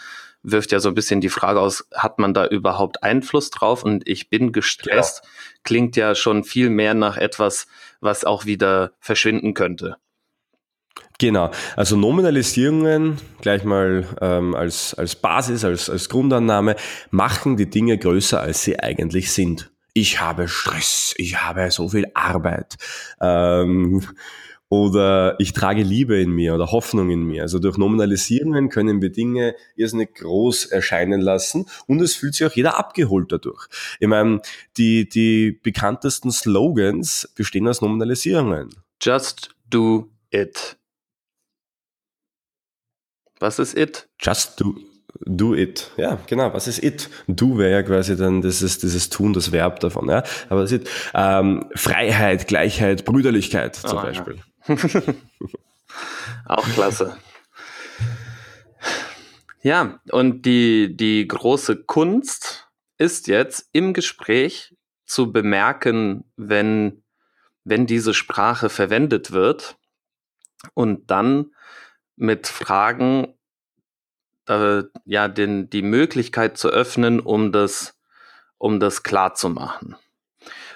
[0.45, 3.83] wirft ja so ein bisschen die Frage aus, hat man da überhaupt Einfluss drauf?
[3.83, 5.29] Und ich bin gestresst, ja.
[5.63, 7.67] klingt ja schon viel mehr nach etwas,
[8.01, 9.97] was auch wieder verschwinden könnte.
[11.17, 16.75] Genau, also Nominalisierungen, gleich mal ähm, als, als Basis, als, als Grundannahme,
[17.09, 19.71] machen die Dinge größer, als sie eigentlich sind.
[19.93, 22.75] Ich habe Stress, ich habe so viel Arbeit.
[23.21, 24.05] Ähm,
[24.69, 27.43] oder ich trage Liebe in mir oder Hoffnung in mir.
[27.43, 32.55] Also durch Nominalisierungen können wir Dinge irrsinnig groß erscheinen lassen und es fühlt sich auch
[32.55, 33.67] jeder abgeholt dadurch.
[33.99, 34.41] Ich meine,
[34.77, 38.69] die, die bekanntesten Slogans bestehen aus Nominalisierungen.
[39.01, 40.77] Just do it.
[43.39, 44.07] Was ist it?
[44.19, 44.75] Just do.
[45.21, 45.91] Do it.
[45.97, 46.53] Ja, genau.
[46.53, 47.09] Was ist it?
[47.27, 50.09] Do wäre ja quasi dann dieses, dieses Tun, das Verb davon.
[50.09, 50.23] Ja?
[50.49, 54.35] Aber das ist ähm, Freiheit, Gleichheit, Brüderlichkeit zum oh, Beispiel.
[54.35, 54.54] Ja.
[56.45, 57.17] Auch klasse.
[59.61, 64.75] Ja, und die, die große Kunst ist jetzt im Gespräch
[65.05, 67.03] zu bemerken, wenn,
[67.63, 69.77] wenn diese Sprache verwendet wird
[70.73, 71.51] und dann
[72.15, 73.35] mit Fragen
[74.47, 77.99] äh, ja den, die Möglichkeit zu öffnen, um das,
[78.57, 79.95] um das klar zu machen.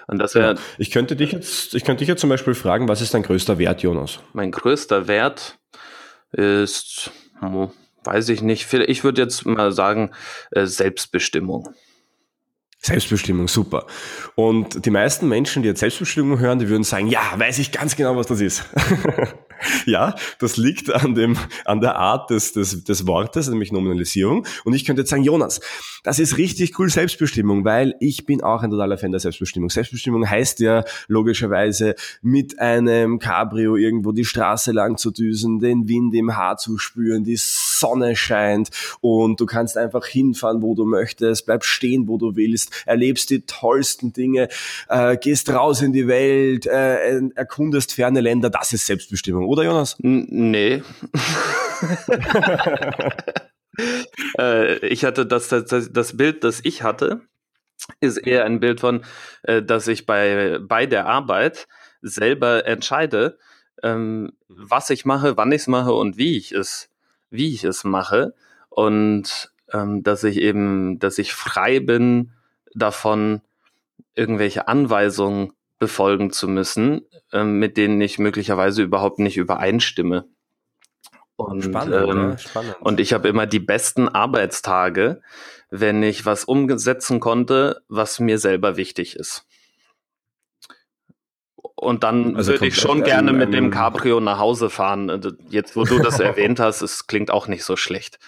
[0.09, 0.55] Und das wäre.
[0.55, 3.21] Ja, ich könnte dich jetzt, ich könnte dich jetzt zum Beispiel fragen, was ist dein
[3.21, 4.19] größter Wert, Jonas?
[4.33, 5.59] Mein größter Wert
[6.31, 7.69] ist, hm,
[8.03, 10.11] weiß ich nicht, ich würde jetzt mal sagen,
[10.49, 11.69] äh, Selbstbestimmung.
[12.81, 13.85] Selbstbestimmung, super.
[14.33, 17.95] Und die meisten Menschen, die jetzt Selbstbestimmung hören, die würden sagen, ja, weiß ich ganz
[17.95, 18.63] genau, was das ist.
[19.85, 24.45] ja, das liegt an dem, an der Art des, des, des Wortes, nämlich Nominalisierung.
[24.63, 25.59] Und ich könnte jetzt sagen, Jonas,
[26.03, 29.69] das ist richtig cool Selbstbestimmung, weil ich bin auch ein totaler Fan der Selbstbestimmung.
[29.69, 36.13] Selbstbestimmung heißt ja logischerweise mit einem Cabrio irgendwo die Straße lang zu düsen, den Wind
[36.13, 38.69] im Haar zu spüren, die Sonne scheint
[39.01, 43.41] und du kannst einfach hinfahren, wo du möchtest, bleib stehen, wo du willst, erlebst die
[43.41, 44.47] tollsten Dinge,
[44.87, 48.49] äh, gehst raus in die Welt, äh, erkundest ferne Länder.
[48.49, 49.97] Das ist Selbstbestimmung, oder Jonas?
[50.03, 50.77] N nee.
[54.37, 57.21] äh, ich hatte das, das, das Bild, das ich hatte,
[57.99, 59.03] ist eher ein Bild von,
[59.41, 61.67] äh, dass ich bei, bei der Arbeit
[62.03, 63.39] selber entscheide,
[63.81, 66.91] ähm, was ich mache, wann ich es mache und wie ich es,
[67.31, 68.35] wie ich es mache.
[68.69, 72.33] Und ähm, dass ich eben, dass ich frei bin
[72.75, 73.41] davon,
[74.13, 80.25] irgendwelche Anweisungen befolgen zu müssen, ähm, mit denen ich möglicherweise überhaupt nicht übereinstimme.
[81.35, 82.75] Und, spannend, ähm, spannend.
[82.81, 85.21] und ich habe immer die besten Arbeitstage,
[85.69, 89.45] wenn ich was umsetzen konnte, was mir selber wichtig ist.
[91.55, 95.09] Und dann also würde ich schon gerne mit dem Cabrio nach Hause fahren.
[95.09, 98.19] Also jetzt, wo du das erwähnt hast, es klingt auch nicht so schlecht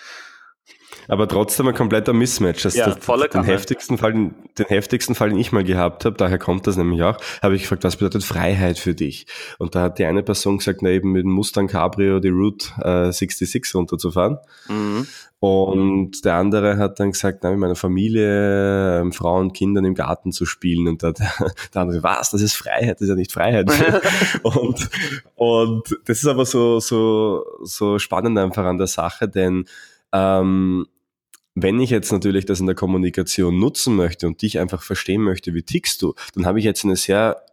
[1.08, 2.64] aber trotzdem ein kompletter Mismatch.
[2.64, 6.16] Das, ja, das, volle den, heftigsten Fall, den heftigsten Fall, den ich mal gehabt habe,
[6.18, 9.26] daher kommt das nämlich auch, habe ich gefragt, was bedeutet Freiheit für dich?
[9.58, 12.68] Und da hat die eine Person gesagt, na eben mit dem Mustang Cabrio die Route
[12.82, 14.38] äh, 66 runterzufahren.
[14.68, 15.08] Mhm.
[15.42, 19.96] Und der andere hat dann gesagt, na, mit meiner Familie, ähm, Frau und Kindern im
[19.96, 20.88] Garten zu spielen.
[20.88, 21.12] Und da,
[21.74, 23.68] der andere, was, das ist Freiheit, das ist ja nicht Freiheit.
[24.44, 24.88] und,
[25.34, 29.66] und das ist aber so, so, so spannend einfach an der Sache, denn
[30.14, 30.86] ähm,
[31.56, 35.54] wenn ich jetzt natürlich das in der Kommunikation nutzen möchte und dich einfach verstehen möchte,
[35.54, 37.44] wie tickst du, dann habe ich jetzt eine sehr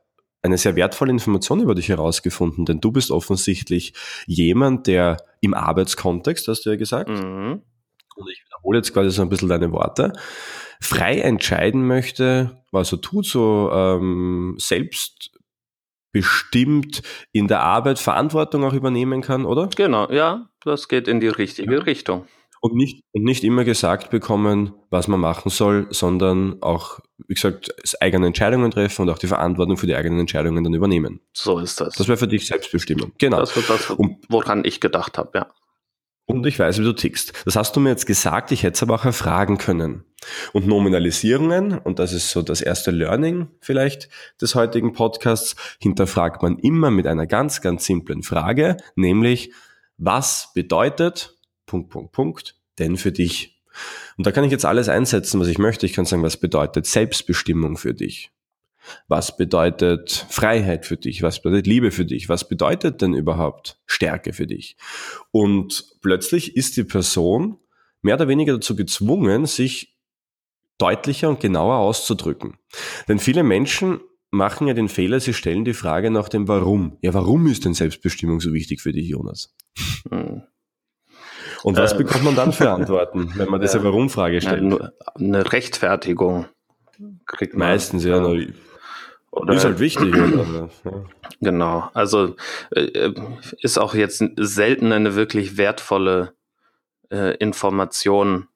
[0.41, 3.93] eine sehr wertvolle Information über dich herausgefunden, denn du bist offensichtlich
[4.27, 7.61] jemand, der im Arbeitskontext, hast du ja gesagt, mhm.
[8.17, 10.13] und ich wiederhole jetzt quasi so ein bisschen deine Worte,
[10.81, 19.23] frei entscheiden möchte, was er tut, so ähm, selbstbestimmt in der Arbeit Verantwortung auch übernehmen
[19.23, 19.69] kann, oder?
[19.75, 21.81] Genau, ja, das geht in die richtige ja.
[21.81, 22.29] Richtung.
[22.61, 27.73] Und nicht, und nicht immer gesagt bekommen, was man machen soll, sondern auch, wie gesagt,
[28.01, 31.21] eigene Entscheidungen treffen und auch die Verantwortung für die eigenen Entscheidungen dann übernehmen.
[31.33, 31.95] So ist das.
[31.95, 33.13] Das wäre für dich Selbstbestimmung.
[33.19, 33.39] Genau.
[33.39, 33.95] Das wird das,
[34.29, 35.47] woran ich gedacht habe, ja.
[36.29, 37.33] Und ich weiß, wie du tickst.
[37.47, 40.05] Das hast du mir jetzt gesagt, ich hätte es aber auch erfragen können.
[40.53, 46.59] Und Nominalisierungen, und das ist so das erste Learning vielleicht des heutigen Podcasts, hinterfragt man
[46.59, 49.55] immer mit einer ganz, ganz simplen Frage, nämlich,
[49.97, 51.38] was bedeutet
[51.69, 53.63] Punkt, Punkt, Punkt, denn für dich.
[54.17, 55.87] Und da kann ich jetzt alles einsetzen, was ich möchte.
[55.87, 58.33] Ich kann sagen, was bedeutet Selbstbestimmung für dich?
[59.07, 61.23] Was bedeutet Freiheit für dich?
[61.23, 62.29] Was bedeutet Liebe für dich?
[62.29, 64.77] Was bedeutet denn überhaupt Stärke für dich?
[65.31, 67.59] Und plötzlich ist die Person
[68.03, 69.97] mehr oder weniger dazu gezwungen, sich
[70.79, 72.57] deutlicher und genauer auszudrücken.
[73.09, 74.01] Denn viele Menschen
[74.31, 76.99] machen ja den Fehler, sie stellen die Frage nach dem Warum.
[77.03, 79.55] Ja, warum ist denn Selbstbestimmung so wichtig für dich, Jonas?
[80.11, 80.43] Hm.
[81.63, 84.93] Und was äh, bekommt man dann für Antworten, wenn man diese Warum-Frage stellt?
[85.15, 86.47] Eine Rechtfertigung
[87.27, 87.69] kriegt man.
[87.69, 88.33] Meistens, ja.
[88.33, 88.47] ja.
[89.31, 90.15] Oder, ist halt wichtig.
[90.15, 90.69] Oder?
[91.41, 91.91] Genau.
[91.95, 92.37] Also
[92.71, 93.13] äh,
[93.61, 96.35] ist auch jetzt selten eine wirklich wertvolle
[97.11, 98.49] äh, Information,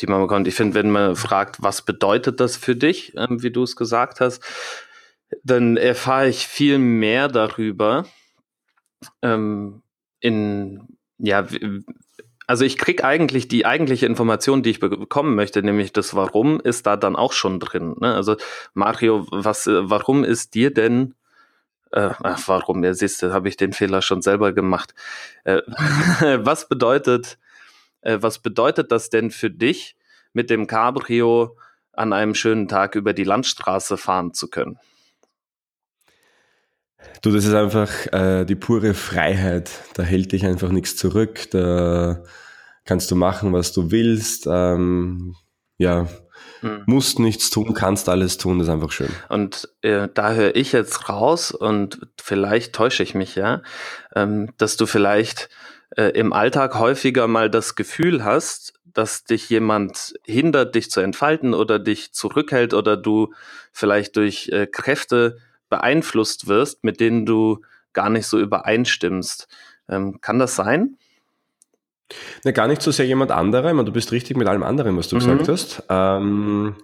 [0.00, 0.48] die man bekommt.
[0.48, 4.20] Ich finde, wenn man fragt, was bedeutet das für dich, äh, wie du es gesagt
[4.20, 4.42] hast,
[5.44, 8.06] dann erfahre ich viel mehr darüber
[9.22, 9.82] ähm,
[10.18, 11.46] in ja,
[12.50, 16.84] also ich krieg eigentlich die eigentliche Information, die ich bekommen möchte, nämlich das Warum ist
[16.84, 17.94] da dann auch schon drin.
[18.00, 18.12] Ne?
[18.12, 18.34] Also
[18.74, 21.14] Mario, was, warum ist dir denn
[21.92, 22.82] Äh, ach, warum?
[22.82, 24.94] Ja, siehst du, habe ich den Fehler schon selber gemacht.
[25.44, 25.62] Äh,
[26.44, 27.38] was bedeutet,
[28.00, 29.96] äh, was bedeutet das denn für dich,
[30.32, 31.56] mit dem Cabrio
[31.92, 34.76] an einem schönen Tag über die Landstraße fahren zu können?
[37.22, 39.70] Du, das ist einfach äh, die pure Freiheit.
[39.94, 41.50] Da hält dich einfach nichts zurück.
[41.50, 42.22] Da
[42.90, 44.48] kannst du machen, was du willst.
[44.50, 45.36] Ähm,
[45.78, 46.08] ja,
[46.58, 46.82] hm.
[46.86, 49.10] musst nichts tun, kannst alles tun, das ist einfach schön.
[49.28, 53.62] Und äh, da höre ich jetzt raus und vielleicht täusche ich mich ja,
[54.16, 55.50] ähm, dass du vielleicht
[55.96, 61.54] äh, im Alltag häufiger mal das Gefühl hast, dass dich jemand hindert, dich zu entfalten
[61.54, 63.32] oder dich zurückhält oder du
[63.70, 67.60] vielleicht durch äh, Kräfte beeinflusst wirst, mit denen du
[67.92, 69.46] gar nicht so übereinstimmst.
[69.88, 70.96] Ähm, kann das sein?
[72.44, 73.68] Ne, gar nicht so sehr jemand anderer.
[73.68, 75.20] Ich meine, du bist richtig mit allem anderen, was du mhm.
[75.20, 75.82] gesagt hast.
[75.88, 76.74] Ähm,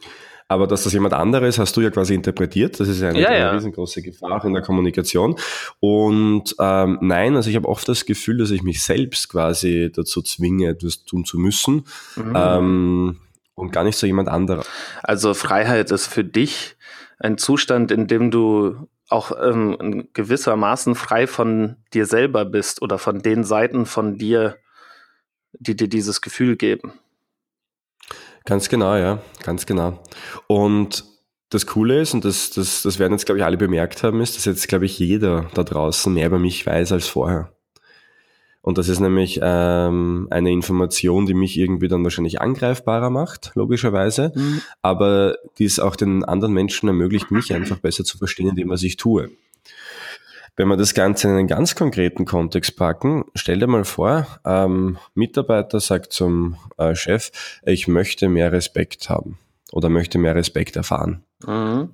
[0.48, 2.78] aber dass das jemand anderes hast du ja quasi interpretiert.
[2.78, 3.50] Das ist ja eine, ja, ja.
[3.50, 5.36] riesengroße Gefahr in der Kommunikation.
[5.80, 10.22] Und ähm, nein, also ich habe oft das Gefühl, dass ich mich selbst quasi dazu
[10.22, 11.84] zwinge, etwas tun zu müssen.
[12.14, 12.32] Mhm.
[12.34, 13.20] Ähm,
[13.54, 14.64] und gar nicht so jemand anderer.
[15.02, 16.76] Also Freiheit ist für dich
[17.18, 18.76] ein Zustand, in dem du
[19.08, 24.58] auch ähm, gewissermaßen frei von dir selber bist oder von den Seiten von dir,
[25.52, 26.92] die dir dieses Gefühl geben.
[28.44, 30.02] Ganz genau, ja, ganz genau.
[30.46, 31.04] Und
[31.50, 34.36] das Coole ist, und das, das, das werden jetzt, glaube ich, alle bemerkt haben, ist,
[34.36, 37.52] dass jetzt, glaube ich, jeder da draußen mehr über mich weiß als vorher.
[38.62, 44.32] Und das ist nämlich ähm, eine Information, die mich irgendwie dann wahrscheinlich angreifbarer macht, logischerweise,
[44.34, 44.60] mhm.
[44.82, 48.82] aber die es auch den anderen Menschen ermöglicht, mich einfach besser zu verstehen, indem was
[48.82, 49.30] ich tue.
[50.56, 54.96] Wenn wir das Ganze in einen ganz konkreten Kontext packen, stell dir mal vor, ähm,
[55.14, 57.30] Mitarbeiter sagt zum äh, Chef,
[57.64, 59.38] ich möchte mehr Respekt haben
[59.72, 61.22] oder möchte mehr Respekt erfahren.
[61.46, 61.90] Mhm.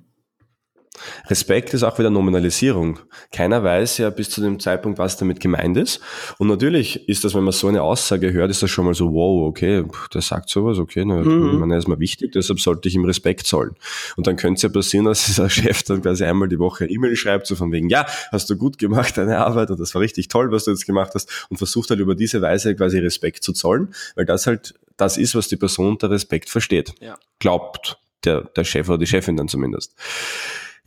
[1.27, 2.99] Respekt ist auch wieder Nominalisierung.
[3.31, 5.99] Keiner weiß ja bis zu dem Zeitpunkt, was damit gemeint ist.
[6.37, 9.11] Und natürlich ist das, wenn man so eine Aussage hört, ist das schon mal so,
[9.11, 11.59] wow, okay, der sagt sowas, okay, na, mhm.
[11.59, 13.75] man ist mal wichtig, deshalb sollte ich ihm Respekt zollen.
[14.17, 17.15] Und dann könnte es ja passieren, dass dieser Chef dann quasi einmal die Woche E-Mail
[17.15, 20.27] schreibt, so von wegen, ja, hast du gut gemacht, deine Arbeit, und das war richtig
[20.27, 23.53] toll, was du jetzt gemacht hast, und versucht halt über diese Weise quasi Respekt zu
[23.53, 26.93] zollen, weil das halt das ist, was die Person unter Respekt versteht.
[26.99, 27.17] Ja.
[27.39, 29.95] Glaubt der, der Chef oder die Chefin dann zumindest.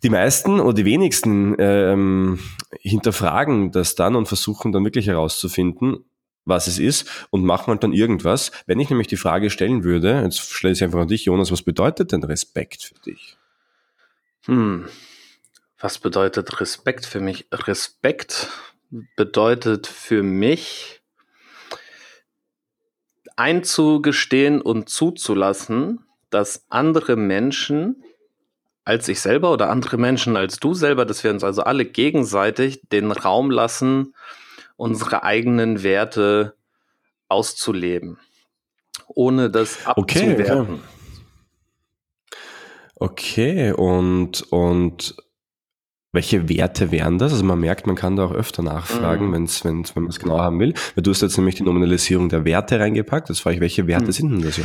[0.03, 2.39] Die meisten oder die wenigsten ähm,
[2.81, 6.05] hinterfragen das dann und versuchen dann wirklich herauszufinden,
[6.45, 8.53] was es ist und machen halt dann irgendwas.
[8.67, 11.63] Wenn ich nämlich die Frage stellen würde, jetzt stelle ich einfach an dich, Jonas, was
[11.63, 13.37] bedeutet denn Respekt für dich?
[14.45, 14.89] Hm.
[15.79, 17.47] Was bedeutet Respekt für mich?
[17.53, 18.49] Respekt
[19.17, 21.03] bedeutet für mich
[23.37, 28.03] einzugestehen und zuzulassen, dass andere Menschen
[28.87, 32.81] als ich selber oder andere Menschen als du selber, dass wir uns also alle gegenseitig
[32.93, 34.15] den Raum lassen,
[34.77, 36.55] unsere eigenen Werte
[37.29, 38.19] auszuleben,
[39.09, 40.81] ohne das abzuwerten.
[42.95, 43.73] Okay, okay.
[43.73, 45.17] und, und
[46.17, 47.33] welche Werte wären das?
[47.33, 49.33] Also man merkt, man kann da auch öfter nachfragen, mhm.
[49.35, 50.75] wenn's, wenn's, wenn man es genau haben will.
[50.97, 53.31] Weil du hast jetzt nämlich die Nominalisierung der Werte reingepackt.
[53.31, 54.13] Das frage ich, welche Werte mhm.
[54.13, 54.61] sind denn das?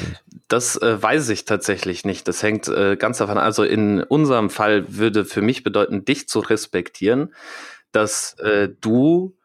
[0.48, 2.28] Das äh, weiß ich tatsächlich nicht.
[2.28, 3.44] Das hängt äh, ganz davon an.
[3.44, 7.34] Also in unserem Fall würde für mich bedeuten, dich zu respektieren,
[7.92, 9.36] dass äh, du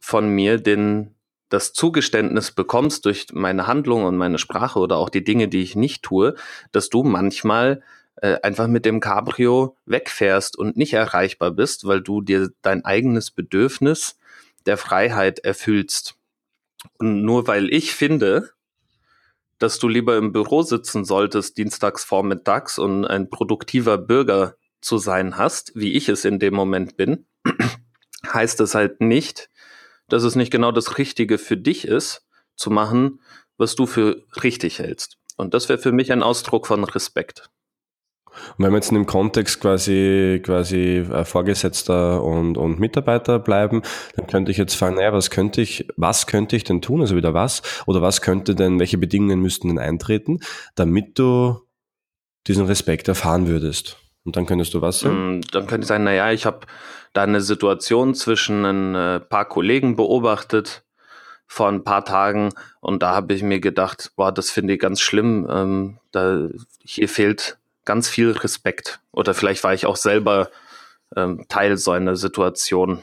[0.00, 1.14] von mir den
[1.50, 5.76] das Zugeständnis bekommst durch meine Handlung und meine Sprache oder auch die Dinge, die ich
[5.76, 6.36] nicht tue,
[6.72, 7.82] dass du manchmal
[8.16, 13.30] äh, einfach mit dem Cabrio wegfährst und nicht erreichbar bist, weil du dir dein eigenes
[13.30, 14.18] Bedürfnis
[14.66, 16.16] der Freiheit erfüllst.
[16.98, 18.50] Und nur weil ich finde,
[19.58, 25.36] dass du lieber im Büro sitzen solltest, dienstags vormittags und ein produktiver Bürger zu sein
[25.36, 27.26] hast, wie ich es in dem Moment bin,
[28.32, 29.50] heißt es halt nicht,
[30.08, 33.20] dass es nicht genau das Richtige für dich ist, zu machen,
[33.58, 35.18] was du für richtig hältst.
[35.36, 37.50] Und das wäre für mich ein Ausdruck von Respekt.
[38.56, 43.82] Und wenn wir jetzt in dem Kontext quasi, quasi äh, Vorgesetzter und, und Mitarbeiter bleiben,
[44.16, 47.00] dann könnte ich jetzt fragen, naja, was könnte ich, was könnte ich denn tun?
[47.00, 47.62] Also wieder was?
[47.86, 50.40] Oder was könnte denn, welche Bedingungen müssten denn eintreten,
[50.74, 51.60] damit du
[52.46, 53.96] diesen Respekt erfahren würdest?
[54.24, 55.38] Und dann könntest du was sagen?
[55.38, 56.66] Mm, dann könnte ich sagen, naja, ich habe
[57.12, 60.84] da eine Situation zwischen ein äh, paar Kollegen beobachtet
[61.46, 62.50] vor ein paar Tagen
[62.80, 65.48] und da habe ich mir gedacht, boah, das finde ich ganz schlimm.
[65.50, 66.48] Ähm, da,
[66.84, 67.58] hier fehlt
[67.90, 69.00] ganz viel Respekt.
[69.10, 70.48] Oder vielleicht war ich auch selber
[71.16, 73.02] ähm, Teil so einer Situation.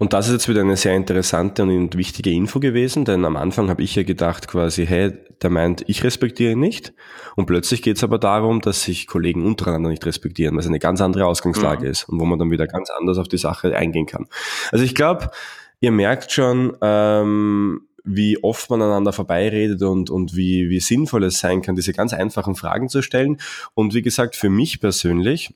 [0.00, 3.70] Und das ist jetzt wieder eine sehr interessante und wichtige Info gewesen, denn am Anfang
[3.70, 5.12] habe ich ja gedacht quasi, hey,
[5.42, 6.92] der meint, ich respektiere ihn nicht.
[7.36, 11.00] Und plötzlich geht es aber darum, dass sich Kollegen untereinander nicht respektieren, was eine ganz
[11.00, 11.90] andere Ausgangslage mhm.
[11.92, 14.26] ist und wo man dann wieder ganz anders auf die Sache eingehen kann.
[14.72, 15.30] Also ich glaube,
[15.78, 21.38] ihr merkt schon, ähm, wie oft man aneinander vorbeiredet und, und wie, wie sinnvoll es
[21.38, 23.38] sein kann, diese ganz einfachen Fragen zu stellen.
[23.74, 25.54] Und wie gesagt, für mich persönlich,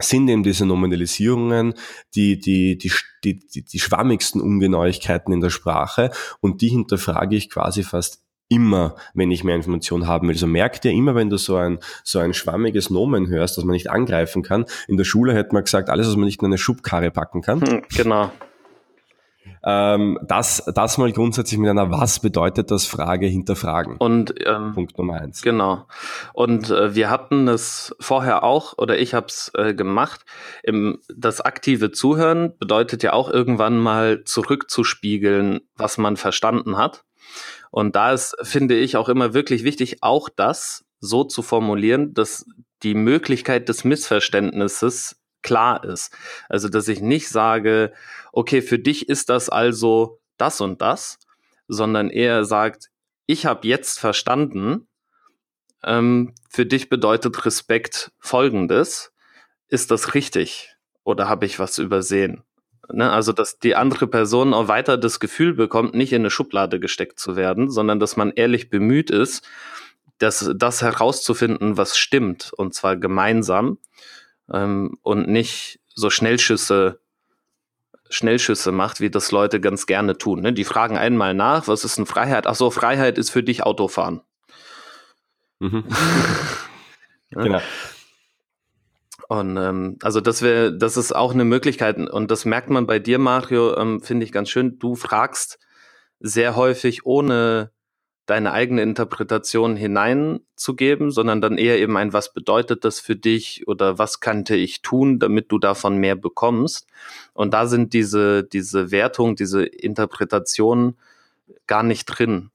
[0.00, 1.74] sind eben diese Nominalisierungen
[2.16, 2.90] die, die, die,
[3.22, 9.30] die, die, schwammigsten Ungenauigkeiten in der Sprache und die hinterfrage ich quasi fast immer, wenn
[9.30, 10.34] ich mehr Informationen haben will.
[10.34, 13.74] Also merkt ihr immer, wenn du so ein, so ein schwammiges Nomen hörst, das man
[13.74, 14.66] nicht angreifen kann.
[14.86, 17.62] In der Schule hätte man gesagt, alles, was man nicht in eine Schubkarre packen kann.
[17.62, 18.30] Hm, genau.
[19.66, 23.96] Ähm, das, das mal grundsätzlich mit einer Was bedeutet das Frage hinterfragen.
[23.96, 25.40] Und ähm, Punkt Nummer eins.
[25.40, 25.86] Genau.
[26.34, 30.24] Und äh, wir hatten es vorher auch, oder ich habe es äh, gemacht.
[30.62, 37.04] Im, das aktive Zuhören bedeutet ja auch irgendwann mal zurückzuspiegeln, was man verstanden hat.
[37.70, 42.46] Und da ist, finde ich, auch immer wirklich wichtig, auch das so zu formulieren, dass
[42.82, 46.12] die Möglichkeit des Missverständnisses klar ist.
[46.48, 47.92] Also, dass ich nicht sage,
[48.32, 51.20] okay, für dich ist das also das und das,
[51.68, 52.90] sondern eher sagt,
[53.26, 54.88] ich habe jetzt verstanden,
[55.84, 59.12] ähm, für dich bedeutet Respekt Folgendes.
[59.68, 60.74] Ist das richtig
[61.04, 62.42] oder habe ich was übersehen?
[62.92, 63.10] Ne?
[63.10, 67.18] Also, dass die andere Person auch weiter das Gefühl bekommt, nicht in eine Schublade gesteckt
[67.18, 69.46] zu werden, sondern dass man ehrlich bemüht ist,
[70.18, 73.78] das, das herauszufinden, was stimmt, und zwar gemeinsam
[74.52, 77.00] ähm, und nicht so Schnellschüsse
[78.10, 80.40] Schnellschüsse macht, wie das Leute ganz gerne tun.
[80.40, 80.52] Ne?
[80.52, 82.46] Die fragen einmal nach, was ist denn Freiheit?
[82.46, 84.20] Ach so, Freiheit ist für dich Autofahren.
[85.58, 85.84] Mhm.
[87.30, 87.60] genau.
[89.28, 92.98] Und ähm, also das wäre, das ist auch eine Möglichkeit und das merkt man bei
[92.98, 94.78] dir, Mario, ähm, finde ich ganz schön.
[94.78, 95.58] Du fragst
[96.20, 97.70] sehr häufig ohne
[98.26, 103.98] deine eigene Interpretation hineinzugeben, sondern dann eher eben ein, was bedeutet das für dich oder
[103.98, 106.86] was könnte ich tun, damit du davon mehr bekommst.
[107.34, 110.96] Und da sind diese, diese Wertung, diese Interpretation
[111.66, 112.50] gar nicht drin.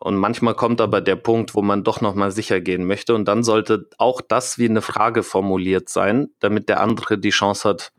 [0.00, 3.14] Und manchmal kommt aber der Punkt, wo man doch nochmal sicher gehen möchte.
[3.14, 7.68] Und dann sollte auch das wie eine Frage formuliert sein, damit der andere die Chance
[7.68, 7.92] hat,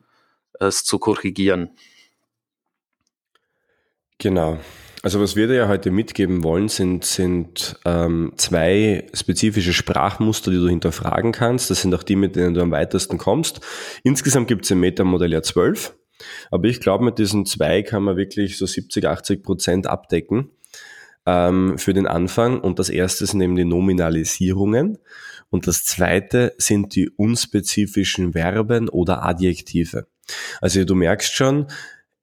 [0.60, 1.72] es zu korrigieren.
[4.18, 4.60] Genau.
[5.02, 10.58] Also was wir dir ja heute mitgeben wollen, sind, sind ähm, zwei spezifische Sprachmuster, die
[10.58, 11.70] du hinterfragen kannst.
[11.70, 13.62] Das sind auch die, mit denen du am weitesten kommst.
[14.04, 15.96] Insgesamt gibt es im Metamodell ja zwölf.
[16.52, 20.50] Aber ich glaube, mit diesen zwei kann man wirklich so 70, 80 Prozent abdecken
[21.26, 22.60] ähm, für den Anfang.
[22.60, 24.98] Und das erste sind eben die Nominalisierungen.
[25.50, 30.08] Und das zweite sind die unspezifischen Verben oder Adjektive.
[30.62, 31.68] Also du merkst schon,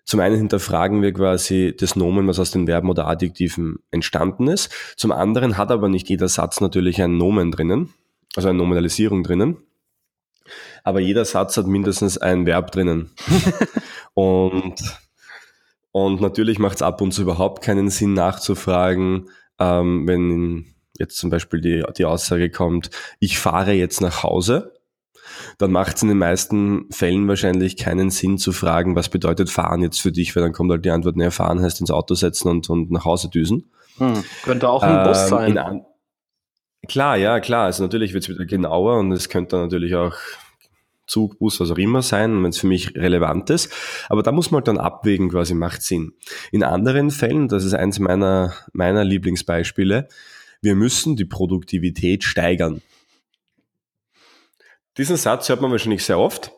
[0.07, 4.73] zum einen hinterfragen wir quasi das Nomen, was aus den Verben oder Adjektiven entstanden ist.
[4.97, 7.93] Zum anderen hat aber nicht jeder Satz natürlich ein Nomen drinnen,
[8.37, 9.57] also eine Nominalisierung drinnen.
[10.85, 13.11] Aber jeder Satz hat mindestens ein Verb drinnen.
[14.15, 14.77] und,
[15.91, 19.29] und natürlich macht es ab und zu überhaupt keinen Sinn nachzufragen,
[19.59, 20.67] ähm, wenn
[21.01, 24.76] jetzt zum Beispiel die, die Aussage kommt, ich fahre jetzt nach Hause
[25.59, 29.83] dann macht es in den meisten Fällen wahrscheinlich keinen Sinn zu fragen, was bedeutet fahren
[29.83, 32.49] jetzt für dich, weil dann kommt halt die Antwort, naja, fahren heißt ins Auto setzen
[32.49, 33.71] und, und nach Hause düsen.
[33.99, 35.85] Hm, könnte auch ein ähm, Bus sein.
[36.89, 37.65] klar, ja, klar.
[37.65, 40.15] Also natürlich wird es wieder genauer und es könnte dann natürlich auch
[41.07, 43.73] Zug, Bus, was auch immer sein, wenn es für mich relevant ist.
[44.09, 46.13] Aber da muss man halt dann abwägen, quasi macht Sinn.
[46.51, 50.09] In anderen Fällen, das ist eins meiner, meiner Lieblingsbeispiele,
[50.63, 52.83] wir müssen die Produktivität steigern.
[54.99, 56.53] Diesen Satz hört man wahrscheinlich sehr oft.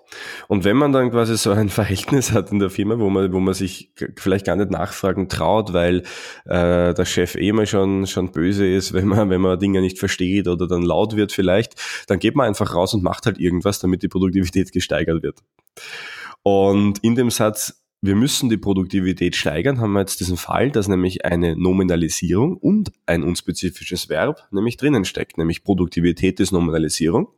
[0.47, 3.41] Und wenn man dann quasi so ein Verhältnis hat in der Firma, wo man, wo
[3.41, 6.05] man sich vielleicht gar nicht nachfragen traut, weil
[6.45, 9.99] äh, der Chef eh mal schon, schon böse ist, wenn man, wenn man Dinge nicht
[9.99, 11.75] versteht oder dann laut wird vielleicht,
[12.07, 15.41] dann geht man einfach raus und macht halt irgendwas, damit die Produktivität gesteigert wird.
[16.43, 20.87] Und in dem Satz, wir müssen die Produktivität steigern, haben wir jetzt diesen Fall, dass
[20.87, 27.29] nämlich eine Nominalisierung und ein unspezifisches Verb nämlich drinnen steckt, nämlich Produktivität ist Nominalisierung.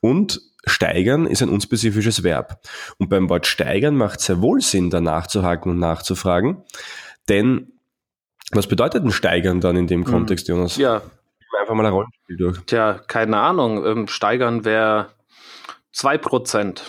[0.00, 2.60] Und steigern ist ein unspezifisches Verb.
[2.98, 6.64] Und beim Wort steigern macht es sehr wohl Sinn, da nachzuhaken und nachzufragen.
[7.28, 7.72] Denn
[8.52, 10.12] was bedeutet denn steigern dann in dem hm.
[10.12, 10.76] Kontext, Jonas?
[10.76, 11.02] Ja.
[11.60, 12.58] Einfach mal ein Rollenspiel durch.
[12.66, 13.84] Tja, keine Ahnung.
[13.84, 15.10] Ähm, steigern wäre
[15.94, 16.80] 2%.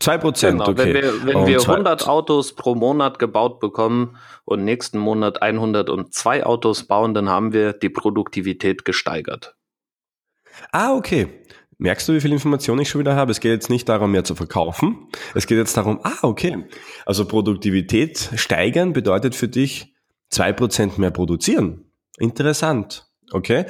[0.00, 0.94] 2%, genau, okay.
[0.94, 6.84] Wenn wir, wenn wir 100 Autos pro Monat gebaut bekommen und nächsten Monat 102 Autos
[6.84, 9.56] bauen, dann haben wir die Produktivität gesteigert.
[10.72, 11.28] Ah, okay.
[11.78, 13.30] Merkst du, wie viel Information ich schon wieder habe?
[13.30, 15.08] Es geht jetzt nicht darum, mehr zu verkaufen.
[15.34, 16.66] Es geht jetzt darum, ah, okay.
[17.06, 19.94] Also Produktivität steigern bedeutet für dich
[20.28, 21.90] zwei Prozent mehr produzieren.
[22.18, 23.06] Interessant.
[23.32, 23.64] Okay.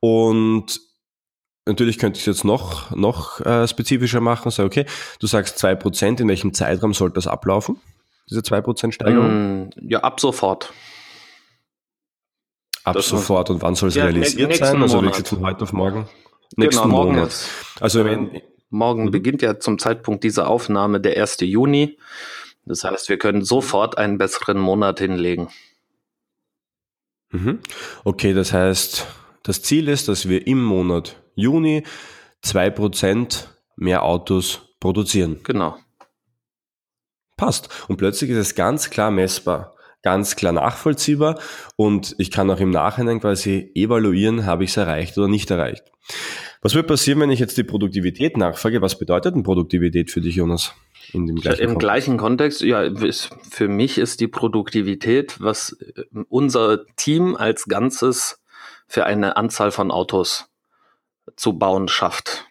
[0.00, 0.80] Und
[1.66, 4.50] natürlich könnte ich es jetzt noch, noch äh, spezifischer machen.
[4.50, 4.86] Sag, okay,
[5.20, 6.20] du sagst zwei Prozent.
[6.20, 7.80] In welchem Zeitraum sollte das ablaufen?
[8.28, 9.66] Diese zwei Prozent Steigerung?
[9.66, 10.72] Mm, ja, ab sofort.
[12.84, 13.50] Ab das sofort.
[13.50, 14.82] Und wann soll es ja, realisiert sein?
[14.82, 16.08] Also wirklich von heute auf morgen?
[16.56, 17.28] Nächsten genau, morgen Monat.
[17.28, 17.48] Ist,
[17.80, 19.10] also wenn, morgen mhm.
[19.10, 21.38] beginnt ja zum Zeitpunkt dieser Aufnahme der 1.
[21.40, 21.98] Juni.
[22.64, 25.48] Das heißt, wir können sofort einen besseren Monat hinlegen.
[27.30, 27.60] Mhm.
[28.04, 29.06] Okay, das heißt,
[29.42, 31.84] das Ziel ist, dass wir im Monat Juni
[32.44, 33.46] 2%
[33.76, 35.40] mehr Autos produzieren.
[35.42, 35.76] Genau.
[37.36, 37.68] Passt.
[37.88, 39.71] Und plötzlich ist es ganz klar messbar,
[40.02, 41.38] ganz klar nachvollziehbar
[41.76, 45.84] und ich kann auch im Nachhinein quasi evaluieren, habe ich es erreicht oder nicht erreicht.
[46.60, 48.82] Was wird passieren, wenn ich jetzt die Produktivität nachfrage?
[48.82, 50.74] Was bedeutet denn Produktivität für dich, Jonas?
[51.12, 51.80] In dem gleichen Im Kontext?
[51.80, 52.90] gleichen Kontext, ja,
[53.50, 58.40] für mich ist die Produktivität, was äh, unser Team als Ganzes
[58.86, 60.48] für eine Anzahl von Autos
[61.36, 62.46] zu bauen schafft.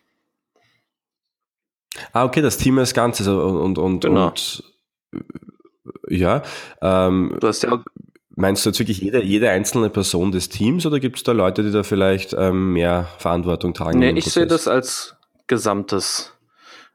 [2.14, 4.28] Ah, okay, das Team als Ganzes und, und, genau.
[4.28, 4.64] und
[6.12, 6.44] ja.
[6.82, 7.84] Ähm, du hast ja
[8.36, 11.64] Meinst du jetzt wirklich jede, jede einzelne Person des Teams oder gibt es da Leute,
[11.64, 14.00] die da vielleicht ähm, mehr Verantwortung tragen?
[14.00, 16.34] Nee, ich sehe das als gesamtes,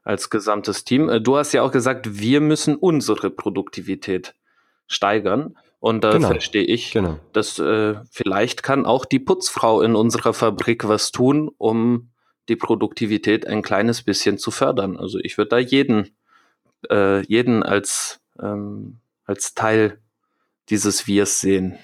[0.03, 1.09] als gesamtes Team.
[1.09, 4.33] Äh, du hast ja auch gesagt, wir müssen unsere Produktivität
[4.87, 5.55] steigern.
[5.79, 6.29] Und da genau.
[6.29, 7.19] verstehe ich, genau.
[7.33, 12.09] dass äh, vielleicht kann auch die Putzfrau in unserer Fabrik was tun, um
[12.49, 14.97] die Produktivität ein kleines bisschen zu fördern.
[14.97, 16.15] Also ich würde da jeden,
[16.89, 18.97] äh, jeden als, ähm,
[19.27, 20.01] als Teil
[20.69, 21.77] dieses Wirs sehen.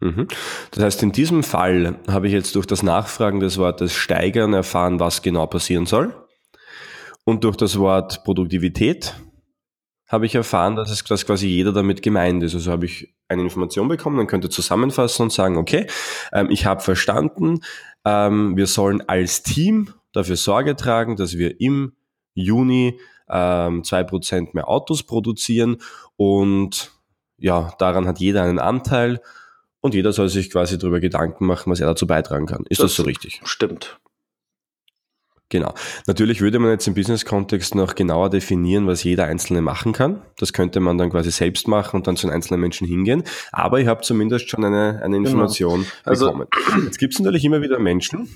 [0.00, 0.28] Mhm.
[0.70, 4.98] Das heißt, in diesem Fall habe ich jetzt durch das Nachfragen des Wortes steigern erfahren,
[4.98, 6.14] was genau passieren soll.
[7.24, 9.14] Und durch das Wort Produktivität
[10.08, 12.54] habe ich erfahren, dass es dass quasi jeder damit gemeint ist.
[12.54, 15.86] Also habe ich eine Information bekommen, dann könnte zusammenfassen und sagen, okay,
[16.32, 17.60] ähm, ich habe verstanden,
[18.04, 21.92] ähm, wir sollen als Team dafür Sorge tragen, dass wir im
[22.34, 22.98] Juni
[23.30, 25.78] ähm, zwei Prozent mehr Autos produzieren
[26.16, 26.92] und
[27.38, 29.20] ja, daran hat jeder einen Anteil
[29.80, 32.64] und jeder soll sich quasi darüber Gedanken machen, was er dazu beitragen kann.
[32.68, 33.40] Ist das, das so richtig?
[33.44, 33.98] Stimmt.
[35.50, 35.74] Genau.
[36.06, 40.22] Natürlich würde man jetzt im Business-Kontext noch genauer definieren, was jeder Einzelne machen kann.
[40.38, 43.24] Das könnte man dann quasi selbst machen und dann zu den einzelnen Menschen hingehen.
[43.50, 45.28] Aber ich habe zumindest schon eine, eine genau.
[45.28, 45.88] Information genau.
[46.04, 46.84] also, bekommen.
[46.84, 48.28] Jetzt gibt es natürlich immer wieder Menschen,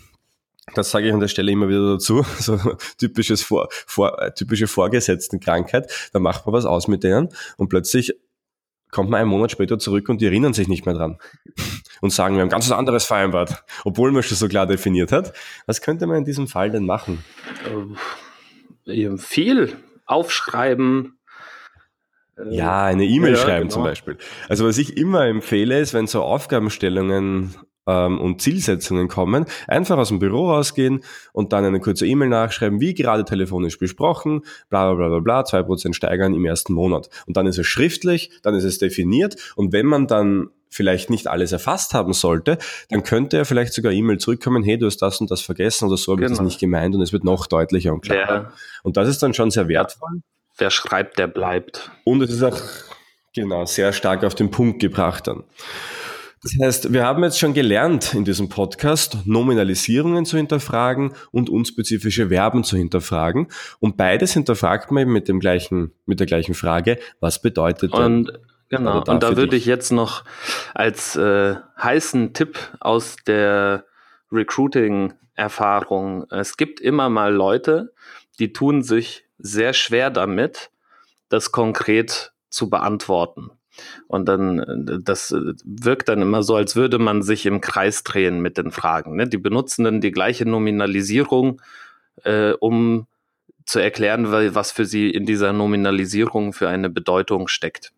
[0.75, 2.59] das sage ich an der Stelle immer wieder dazu, so
[2.99, 8.15] typisches Vor, Vor, typische Vorgesetztenkrankheit, da macht man was aus mit denen und plötzlich
[8.91, 11.19] kommt man einen Monat später zurück und die erinnern sich nicht mehr dran
[12.01, 15.33] und sagen, wir haben ganz was anderes vereinbart, obwohl man schon so klar definiert hat.
[15.67, 17.25] Was könnte man in diesem Fall denn machen?
[18.87, 21.19] Äh, viel aufschreiben.
[22.39, 23.75] Äh, ja, eine E-Mail ja, schreiben genau.
[23.75, 24.17] zum Beispiel.
[24.49, 27.57] Also was ich immer empfehle, ist, wenn so Aufgabenstellungen
[27.87, 32.81] ähm, und Zielsetzungen kommen, einfach aus dem Büro rausgehen und dann eine kurze E-Mail nachschreiben,
[32.81, 37.09] wie gerade telefonisch besprochen, bla bla bla bla, zwei Prozent steigern im ersten Monat.
[37.27, 41.29] Und dann ist es schriftlich, dann ist es definiert und wenn man dann vielleicht nicht
[41.29, 42.59] alles erfasst haben sollte,
[42.91, 45.97] dann könnte er vielleicht sogar E-Mail zurückkommen, hey, du hast das und das vergessen oder
[45.97, 46.33] so habe genau.
[46.33, 48.27] ich das nicht gemeint und es wird noch deutlicher und klarer.
[48.27, 50.21] Der, und das ist dann schon sehr wertvoll.
[50.57, 51.91] Wer schreibt, der bleibt.
[52.05, 52.61] Und es ist auch
[53.35, 55.45] genau sehr stark auf den Punkt gebracht dann.
[56.45, 62.29] Das heißt, wir haben jetzt schon gelernt in diesem Podcast, Nominalisierungen zu hinterfragen und unspezifische
[62.29, 63.49] Verben zu hinterfragen.
[63.81, 68.39] Und beides hinterfragt man eben mit dem gleichen, mit der gleichen Frage, was bedeutet und?
[68.69, 70.25] Genau, und da würde ich jetzt noch
[70.75, 73.87] als äh, heißen Tipp aus der
[74.31, 77.95] Recruiting-Erfahrung, es gibt immer mal Leute,
[78.39, 80.71] die tun sich sehr schwer damit,
[81.31, 83.51] das konkret zu beantworten.
[84.07, 88.59] Und dann, das wirkt dann immer so, als würde man sich im Kreis drehen mit
[88.59, 89.17] den Fragen.
[89.17, 89.29] Ne?
[89.29, 91.61] Die benutzen dann die gleiche Nominalisierung,
[92.23, 93.07] äh, um
[93.67, 97.93] zu erklären, was für sie in dieser Nominalisierung für eine Bedeutung steckt.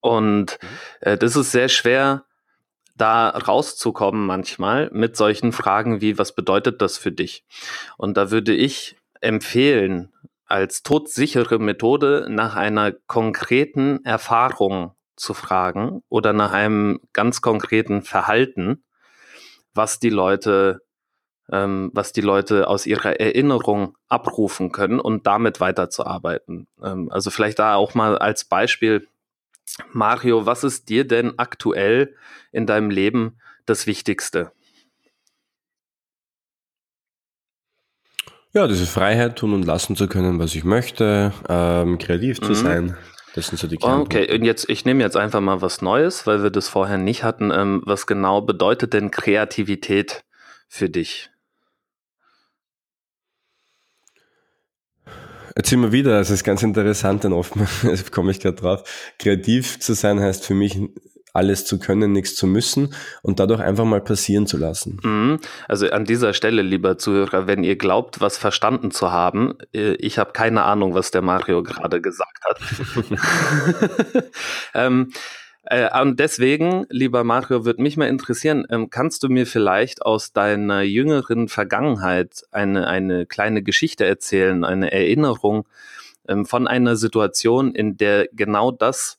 [0.00, 0.68] Und mhm.
[1.00, 2.24] äh, das ist sehr schwer,
[2.96, 7.44] da rauszukommen manchmal mit solchen Fragen wie, was bedeutet das für dich?
[7.96, 10.12] Und da würde ich empfehlen,
[10.52, 18.84] als todsichere Methode nach einer konkreten Erfahrung zu fragen oder nach einem ganz konkreten Verhalten,
[19.72, 20.82] was die Leute,
[21.50, 26.68] ähm, was die Leute aus ihrer Erinnerung abrufen können und damit weiterzuarbeiten.
[26.82, 29.08] Ähm, also vielleicht da auch mal als Beispiel,
[29.90, 32.14] Mario, was ist dir denn aktuell
[32.50, 34.52] in deinem Leben das Wichtigste?
[38.54, 42.54] Ja, diese Freiheit tun und lassen zu können, was ich möchte, ähm, kreativ zu mhm.
[42.54, 42.96] sein.
[43.34, 46.42] Das sind so die Okay, und jetzt, ich nehme jetzt einfach mal was Neues, weil
[46.42, 47.50] wir das vorher nicht hatten.
[47.50, 50.24] Ähm, was genau bedeutet denn Kreativität
[50.68, 51.30] für dich?
[55.56, 57.54] Jetzt wir wieder, es ist ganz interessant, denn oft
[58.10, 59.14] komme ich gerade drauf.
[59.18, 60.78] Kreativ zu sein heißt für mich
[61.32, 65.00] alles zu können, nichts zu müssen und dadurch einfach mal passieren zu lassen.
[65.02, 65.38] Mhm.
[65.68, 70.18] Also an dieser Stelle, lieber Zuhörer, wenn ihr glaubt, was verstanden zu haben, äh, ich
[70.18, 72.60] habe keine Ahnung, was der Mario gerade gesagt hat.
[74.74, 75.12] ähm,
[75.64, 80.32] äh, und deswegen, lieber Mario, würde mich mal interessieren, ähm, kannst du mir vielleicht aus
[80.32, 85.66] deiner jüngeren Vergangenheit eine, eine kleine Geschichte erzählen, eine Erinnerung
[86.28, 89.18] ähm, von einer Situation, in der genau das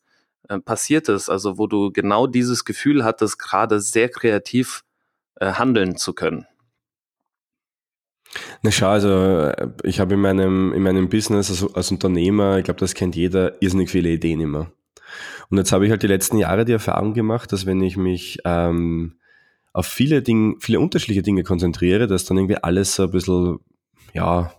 [0.49, 4.83] äh, passiert ist, also wo du genau dieses Gefühl hattest, gerade sehr kreativ
[5.35, 6.45] äh, handeln zu können?
[8.61, 12.63] Na schau, also äh, ich habe in meinem, in meinem Business also als Unternehmer, ich
[12.63, 14.71] glaube, das kennt jeder, irrsinnig viele Ideen immer.
[15.49, 18.39] Und jetzt habe ich halt die letzten Jahre die Erfahrung gemacht, dass wenn ich mich
[18.45, 19.17] ähm,
[19.71, 23.59] auf viele Dinge, viele unterschiedliche Dinge konzentriere, dass dann irgendwie alles so ein bisschen,
[24.13, 24.53] ja,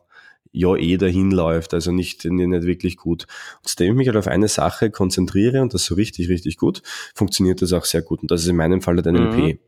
[0.54, 3.26] ja eh dahin läuft, also nicht, nicht wirklich gut.
[3.62, 6.82] Und seitdem ich mich halt auf eine Sache konzentriere und das so richtig, richtig gut,
[7.14, 8.22] funktioniert das auch sehr gut.
[8.22, 9.36] Und das ist in meinem Fall der NLP.
[9.36, 9.58] Mhm.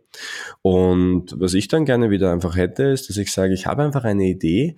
[0.63, 4.05] Und was ich dann gerne wieder einfach hätte, ist, dass ich sage, ich habe einfach
[4.05, 4.77] eine Idee,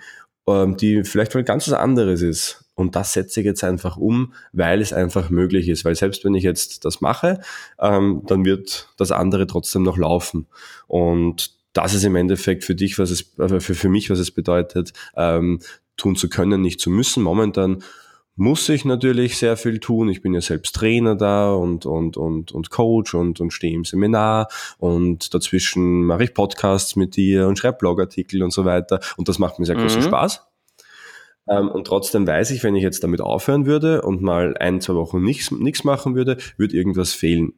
[0.48, 2.64] ähm, die vielleicht mal ganz was anderes ist.
[2.74, 5.84] Und das setze ich jetzt einfach um, weil es einfach möglich ist.
[5.84, 7.40] Weil selbst wenn ich jetzt das mache,
[7.78, 10.46] ähm, dann wird das andere trotzdem noch laufen.
[10.86, 14.30] Und das ist im Endeffekt für dich, was es, äh, für, für mich, was es
[14.30, 15.60] bedeutet, ähm,
[15.98, 17.22] tun zu können, nicht zu müssen.
[17.22, 17.82] Momentan
[18.38, 20.08] muss ich natürlich sehr viel tun.
[20.08, 23.84] Ich bin ja selbst Trainer da und, und, und, und Coach und, und stehe im
[23.84, 29.00] Seminar und dazwischen mache ich Podcasts mit dir und schreibe Blogartikel und so weiter.
[29.16, 30.06] Und das macht mir sehr großen mhm.
[30.06, 30.46] Spaß.
[31.48, 34.94] Ähm, und trotzdem weiß ich, wenn ich jetzt damit aufhören würde und mal ein, zwei
[34.94, 37.54] Wochen nichts, nichts machen würde, würde irgendwas fehlen.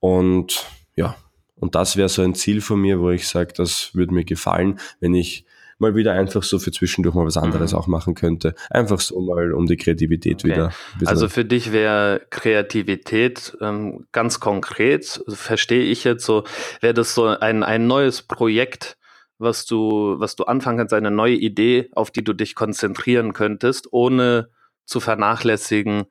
[0.00, 0.66] Und
[0.96, 1.16] ja,
[1.54, 4.80] und das wäre so ein Ziel von mir, wo ich sage, das würde mir gefallen,
[4.98, 5.44] wenn ich
[5.80, 7.78] mal wieder einfach so für zwischendurch mal was anderes mhm.
[7.78, 8.54] auch machen könnte.
[8.70, 10.52] Einfach so mal um die Kreativität okay.
[10.52, 10.72] wieder.
[11.04, 16.44] Also für dich wäre Kreativität ähm, ganz konkret, verstehe ich jetzt so,
[16.80, 18.96] wäre das so ein, ein neues Projekt,
[19.38, 23.88] was du, was du anfangen kannst, eine neue Idee, auf die du dich konzentrieren könntest,
[23.90, 24.50] ohne
[24.84, 26.04] zu vernachlässigen,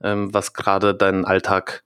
[0.00, 1.82] ähm, was gerade deinen Alltag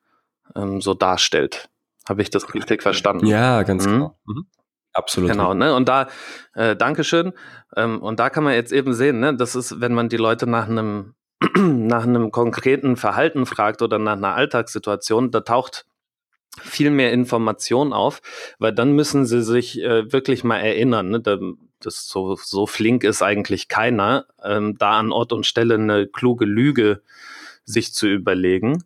[0.54, 1.70] ähm, so darstellt.
[2.08, 3.26] Habe ich das richtig verstanden?
[3.26, 3.90] Ja, ganz mhm.
[3.90, 4.18] genau.
[4.26, 4.46] Mhm.
[4.92, 5.30] Absolut.
[5.30, 5.74] Genau, ne?
[5.74, 6.08] Und da,
[6.54, 7.32] äh, Dankeschön.
[7.76, 10.46] Ähm, und da kann man jetzt eben sehen, ne, das ist, wenn man die Leute
[10.46, 11.14] nach einem,
[11.56, 15.86] nach einem konkreten Verhalten fragt oder nach einer Alltagssituation, da taucht
[16.60, 18.20] viel mehr Information auf,
[18.58, 21.08] weil dann müssen sie sich äh, wirklich mal erinnern.
[21.10, 21.20] Ne?
[21.20, 21.38] Da,
[21.80, 26.44] das so, so flink ist eigentlich keiner, ähm, da an Ort und Stelle eine kluge
[26.44, 27.02] Lüge
[27.64, 28.84] sich zu überlegen.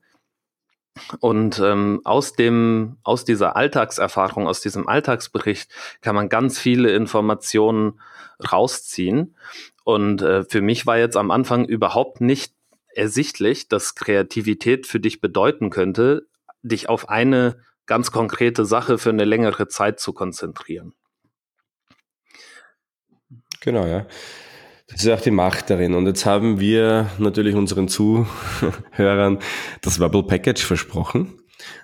[1.21, 5.71] Und ähm, aus dem, aus dieser Alltagserfahrung, aus diesem Alltagsbericht
[6.01, 8.01] kann man ganz viele Informationen
[8.51, 9.37] rausziehen.
[9.85, 12.55] Und äh, für mich war jetzt am Anfang überhaupt nicht
[12.95, 16.27] ersichtlich, dass Kreativität für dich bedeuten könnte,
[16.63, 20.95] dich auf eine ganz konkrete Sache für eine längere Zeit zu konzentrieren.
[23.61, 24.07] Genau, ja.
[24.89, 25.95] Das ist auch die Macht darin.
[25.95, 29.39] Und jetzt haben wir natürlich unseren Zuhörern
[29.83, 31.41] das Verbal Package versprochen,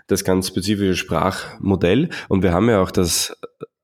[0.06, 2.10] das ganz spezifische Sprachmodell.
[2.28, 3.36] Und wir haben ja auch das,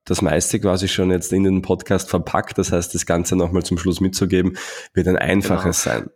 [0.05, 2.59] das meiste quasi schon jetzt in den Podcast verpackt.
[2.59, 4.57] Das heißt, das Ganze nochmal zum Schluss mitzugeben,
[4.95, 5.97] wird ein einfaches genau.
[5.97, 6.11] sein.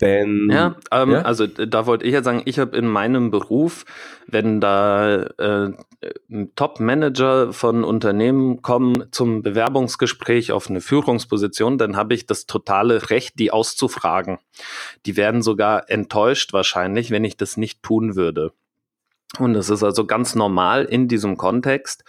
[0.00, 3.84] Denn, ja, ähm, ja, also da wollte ich ja sagen, ich habe in meinem Beruf,
[4.26, 5.72] wenn da äh,
[6.54, 13.38] Top-Manager von Unternehmen kommen zum Bewerbungsgespräch auf eine Führungsposition, dann habe ich das totale Recht,
[13.38, 14.38] die auszufragen.
[15.04, 18.52] Die werden sogar enttäuscht wahrscheinlich, wenn ich das nicht tun würde.
[19.38, 22.04] Und es ist also ganz normal in diesem Kontext,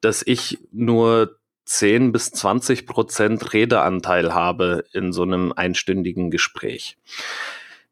[0.00, 1.39] dass ich nur
[1.70, 6.98] 10 bis 20 Prozent Redeanteil habe in so einem einstündigen Gespräch.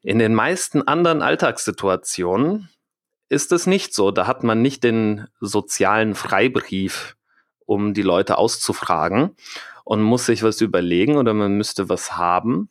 [0.03, 2.69] In den meisten anderen Alltagssituationen
[3.29, 4.11] ist es nicht so.
[4.11, 7.17] Da hat man nicht den sozialen Freibrief,
[7.67, 9.37] um die Leute auszufragen
[9.85, 12.71] und muss sich was überlegen oder man müsste was haben,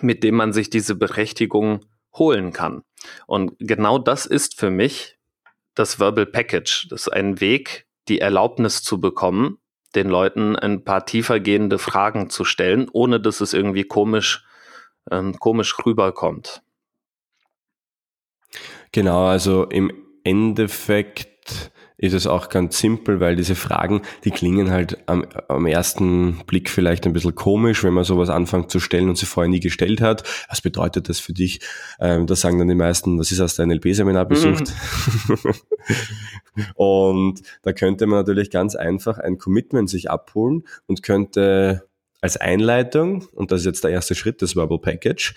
[0.00, 2.84] mit dem man sich diese Berechtigung holen kann.
[3.26, 5.18] Und genau das ist für mich
[5.74, 6.86] das Verbal Package.
[6.90, 9.58] Das ist ein Weg, die Erlaubnis zu bekommen,
[9.94, 14.44] den Leuten ein paar tiefergehende Fragen zu stellen, ohne dass es irgendwie komisch,
[15.10, 16.62] ähm, komisch rüberkommt.
[18.92, 19.92] Genau, also im
[20.24, 26.40] Endeffekt ist es auch ganz simpel, weil diese Fragen, die klingen halt am, am ersten
[26.46, 29.60] Blick vielleicht ein bisschen komisch, wenn man sowas anfängt zu stellen und sie vorher nie
[29.60, 30.22] gestellt hat.
[30.48, 31.60] Was bedeutet das für dich?
[32.00, 34.72] Ähm, da sagen dann die meisten, was ist aus dein NLP-Seminar besucht?
[35.28, 35.54] Mhm.
[36.74, 41.88] und da könnte man natürlich ganz einfach ein Commitment sich abholen und könnte
[42.20, 45.34] als Einleitung, und das ist jetzt der erste Schritt des Verbal Package,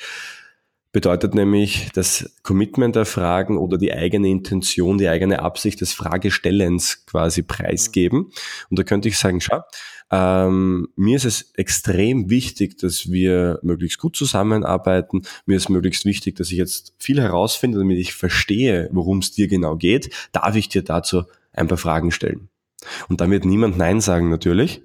[0.96, 7.06] bedeutet nämlich das Commitment der Fragen oder die eigene Intention, die eigene Absicht des Fragestellens
[7.06, 8.32] quasi preisgeben.
[8.70, 9.60] Und da könnte ich sagen, schau,
[10.10, 15.24] ähm, mir ist es extrem wichtig, dass wir möglichst gut zusammenarbeiten.
[15.46, 19.50] Mir ist möglichst wichtig, dass ich jetzt viel herausfinde, damit ich verstehe, worum es dir
[19.50, 20.16] genau geht.
[20.32, 22.48] Darf ich dir dazu ein paar Fragen stellen?
[23.10, 24.82] Und da wird niemand Nein sagen natürlich.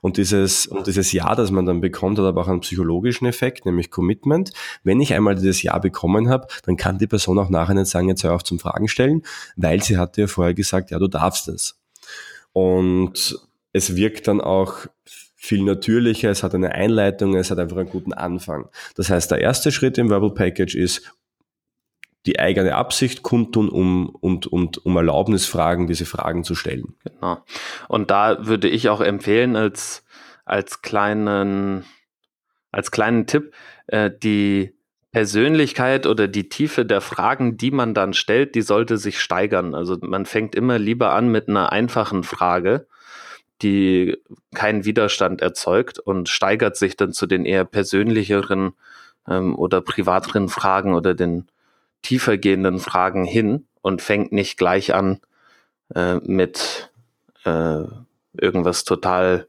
[0.00, 3.66] Und dieses, und dieses Ja, das man dann bekommt, hat aber auch einen psychologischen Effekt,
[3.66, 4.52] nämlich Commitment.
[4.82, 8.08] Wenn ich einmal dieses Ja bekommen habe, dann kann die Person auch nachher nicht sagen,
[8.08, 9.22] jetzt hör auf zum Fragen stellen,
[9.56, 11.78] weil sie hat dir vorher gesagt, ja, du darfst es.
[12.52, 13.38] Und
[13.72, 14.86] es wirkt dann auch
[15.40, 18.68] viel natürlicher, es hat eine Einleitung, es hat einfach einen guten Anfang.
[18.96, 21.14] Das heißt, der erste Schritt im Verbal Package ist,
[22.28, 26.94] die eigene Absicht kundtun, um, und, und um Erlaubnis fragen, diese Fragen zu stellen.
[27.02, 27.38] Genau.
[27.88, 30.04] Und da würde ich auch empfehlen, als,
[30.44, 31.86] als kleinen,
[32.70, 33.54] als kleinen Tipp,
[33.86, 34.74] äh, die
[35.10, 39.74] Persönlichkeit oder die Tiefe der Fragen, die man dann stellt, die sollte sich steigern.
[39.74, 42.86] Also man fängt immer lieber an mit einer einfachen Frage,
[43.62, 44.18] die
[44.54, 48.74] keinen Widerstand erzeugt und steigert sich dann zu den eher persönlicheren
[49.26, 51.48] ähm, oder privateren Fragen oder den
[52.02, 55.20] tiefergehenden Fragen hin und fängt nicht gleich an
[55.94, 56.90] äh, mit
[57.44, 57.82] äh,
[58.32, 59.48] irgendwas total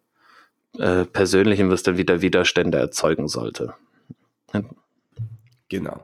[0.77, 3.73] äh, Persönlichem, was dann wieder Widerstände erzeugen sollte.
[5.69, 6.01] Genau.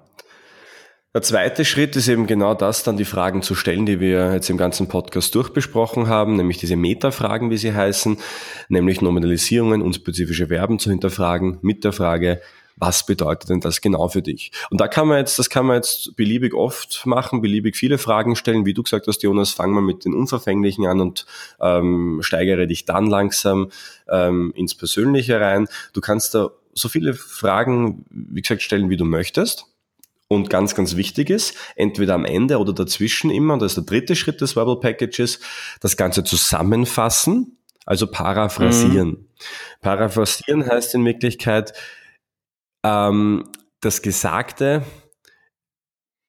[1.15, 4.49] Der zweite Schritt ist eben genau das, dann die Fragen zu stellen, die wir jetzt
[4.49, 8.17] im ganzen Podcast durchbesprochen haben, nämlich diese Metafragen, wie sie heißen,
[8.67, 12.41] nämlich Nominalisierungen und spezifische Verben zu hinterfragen mit der Frage,
[12.77, 14.51] was bedeutet denn das genau für dich?
[14.69, 18.35] Und da kann man jetzt, das kann man jetzt beliebig oft machen, beliebig viele Fragen
[18.35, 18.65] stellen.
[18.65, 21.25] Wie du gesagt hast, Jonas, fang mal mit den Unverfänglichen an und
[21.59, 23.71] ähm, steigere dich dann langsam
[24.09, 25.67] ähm, ins Persönliche rein.
[25.93, 29.65] Du kannst da so viele Fragen, wie gesagt, stellen, wie du möchtest.
[30.27, 33.83] Und ganz, ganz wichtig ist, entweder am Ende oder dazwischen immer, und das ist der
[33.83, 35.39] dritte Schritt des Verbal Packages,
[35.81, 39.09] das Ganze zusammenfassen, also paraphrasieren.
[39.09, 39.27] Mhm.
[39.81, 41.73] Paraphrasieren heißt in Wirklichkeit,
[42.85, 43.49] ähm,
[43.81, 44.83] das Gesagte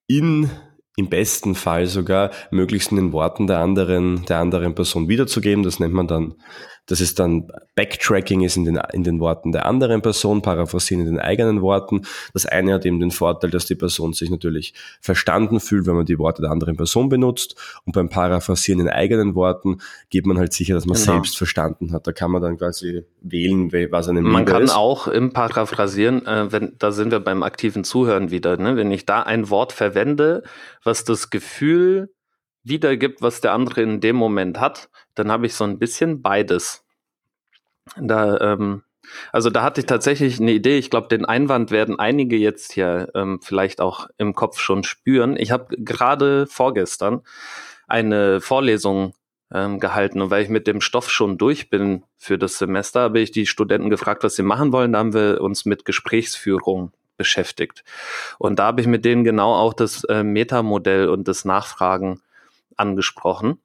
[0.08, 0.50] in
[0.98, 5.62] im besten Fall sogar möglichst in den Worten der anderen, der anderen Person wiederzugeben.
[5.62, 6.36] Das nennt man dann
[6.86, 11.14] das ist dann Backtracking ist in den, in den Worten der anderen Person, Paraphrasieren in
[11.14, 12.02] den eigenen Worten.
[12.32, 16.06] Das eine hat eben den Vorteil, dass die Person sich natürlich verstanden fühlt, wenn man
[16.06, 17.56] die Worte der anderen Person benutzt.
[17.84, 19.78] Und beim Paraphrasieren in eigenen Worten
[20.10, 21.12] geht man halt sicher, dass man genau.
[21.12, 22.06] selbst verstanden hat.
[22.06, 24.74] Da kann man dann quasi wählen, was einem Man kann ist.
[24.74, 28.76] auch im Paraphrasieren, äh, wenn, da sind wir beim aktiven Zuhören wieder, ne?
[28.76, 30.44] wenn ich da ein Wort verwende,
[30.84, 32.10] was das Gefühl
[32.66, 36.84] wiedergibt, was der andere in dem Moment hat, dann habe ich so ein bisschen beides.
[37.96, 38.82] Da, ähm,
[39.32, 40.78] also da hatte ich tatsächlich eine Idee.
[40.78, 45.36] Ich glaube, den Einwand werden einige jetzt hier ähm, vielleicht auch im Kopf schon spüren.
[45.36, 47.22] Ich habe gerade vorgestern
[47.86, 49.14] eine Vorlesung
[49.52, 53.20] ähm, gehalten und weil ich mit dem Stoff schon durch bin für das Semester, habe
[53.20, 54.92] ich die Studenten gefragt, was sie machen wollen.
[54.92, 57.84] Da haben wir uns mit Gesprächsführung beschäftigt.
[58.38, 62.20] Und da habe ich mit denen genau auch das äh, Metamodell und das Nachfragen
[62.76, 63.58] angesprochen.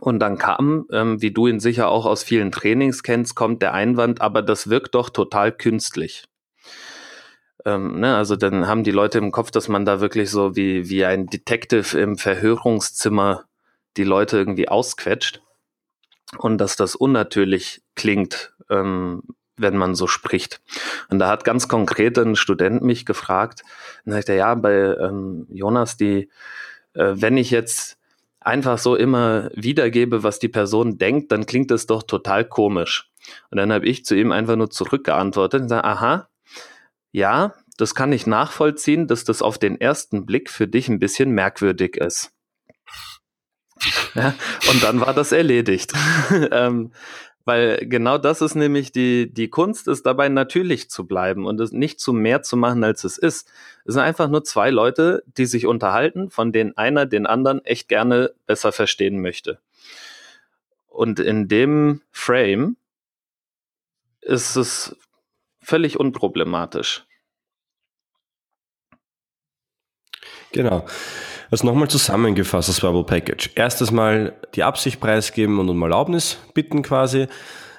[0.00, 3.74] Und dann kam, ähm, wie du ihn sicher auch aus vielen Trainings kennst, kommt der
[3.74, 6.24] Einwand, aber das wirkt doch total künstlich.
[7.64, 10.88] Ähm, ne, also dann haben die Leute im Kopf, dass man da wirklich so wie,
[10.88, 13.44] wie ein Detective im Verhörungszimmer
[13.96, 15.40] die Leute irgendwie ausquetscht
[16.38, 19.22] und dass das unnatürlich klingt, ähm,
[19.56, 20.60] wenn man so spricht.
[21.08, 23.62] Und da hat ganz konkret ein Student mich gefragt,
[24.04, 26.28] und sagte, ja, bei ähm, Jonas, die,
[26.94, 27.98] äh, wenn ich jetzt
[28.44, 33.10] einfach so immer wiedergebe, was die Person denkt, dann klingt das doch total komisch.
[33.50, 36.28] Und dann habe ich zu ihm einfach nur zurückgeantwortet und gesagt, aha,
[37.10, 41.30] ja, das kann ich nachvollziehen, dass das auf den ersten Blick für dich ein bisschen
[41.30, 42.32] merkwürdig ist.
[44.14, 44.34] Ja,
[44.70, 45.92] und dann war das erledigt.
[46.52, 46.92] ähm,
[47.44, 51.72] weil genau das ist nämlich die, die Kunst, ist dabei natürlich zu bleiben und es
[51.72, 53.48] nicht zu mehr zu machen, als es ist.
[53.84, 57.88] Es sind einfach nur zwei Leute, die sich unterhalten, von denen einer den anderen echt
[57.88, 59.58] gerne besser verstehen möchte.
[60.86, 62.76] Und in dem Frame
[64.22, 64.96] ist es
[65.60, 67.04] völlig unproblematisch.
[70.52, 70.86] Genau.
[71.50, 73.50] Also nochmal zusammengefasst, das Verbal Package.
[73.54, 77.26] Erstes Mal die Absicht preisgeben und um Erlaubnis bitten quasi.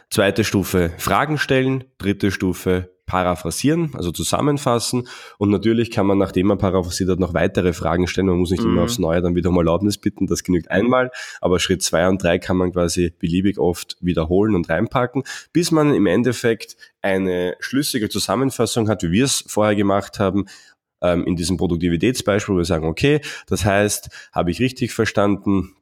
[0.10, 1.84] Zweite Stufe Fragen stellen.
[1.98, 5.08] Dritte Stufe paraphrasieren, also zusammenfassen.
[5.38, 8.28] Und natürlich kann man, nachdem man paraphrasiert hat, noch weitere Fragen stellen.
[8.28, 8.72] Man muss nicht mhm.
[8.72, 11.12] immer aufs Neue dann wieder um Erlaubnis bitten, das genügt einmal.
[11.42, 15.94] Aber Schritt zwei und drei kann man quasi beliebig oft wiederholen und reinpacken, bis man
[15.94, 20.46] im Endeffekt eine schlüssige Zusammenfassung hat, wie wir es vorher gemacht haben,
[21.06, 25.76] ähm, in diesem Produktivitätsbeispiel, wo wir sagen, okay, das heißt, habe ich richtig verstanden,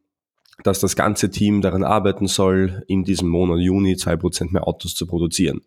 [0.63, 4.95] dass das ganze Team daran arbeiten soll, in diesem Monat Juni zwei Prozent mehr Autos
[4.95, 5.61] zu produzieren.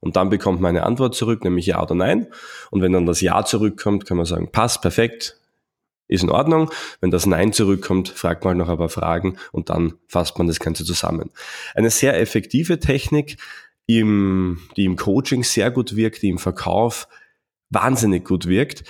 [0.00, 2.26] Und dann bekommt man eine Antwort zurück, nämlich ja oder nein.
[2.70, 5.38] Und wenn dann das Ja zurückkommt, kann man sagen, passt, perfekt,
[6.08, 6.70] ist in Ordnung.
[7.00, 10.60] Wenn das Nein zurückkommt, fragt man noch ein paar Fragen und dann fasst man das
[10.60, 11.30] Ganze zusammen.
[11.74, 13.38] Eine sehr effektive Technik,
[13.86, 17.08] im, die im Coaching sehr gut wirkt, die im Verkauf
[17.74, 18.84] wahnsinnig gut wirkt.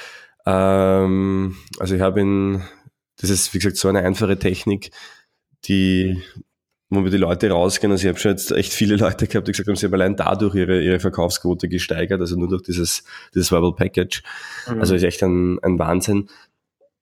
[0.47, 2.63] Ähm, also ich habe in,
[3.17, 4.91] das ist wie gesagt so eine einfache Technik,
[5.65, 6.23] die
[6.91, 7.91] wo wir die Leute rausgehen.
[7.91, 10.17] Also ich habe schon jetzt echt viele Leute gehabt, die gesagt haben, sie haben allein
[10.17, 13.05] dadurch ihre, ihre Verkaufsquote gesteigert, also nur durch dieses,
[13.35, 14.23] dieses Verbal Package.
[14.69, 14.81] Mhm.
[14.81, 16.29] Also ist echt ein, ein Wahnsinn.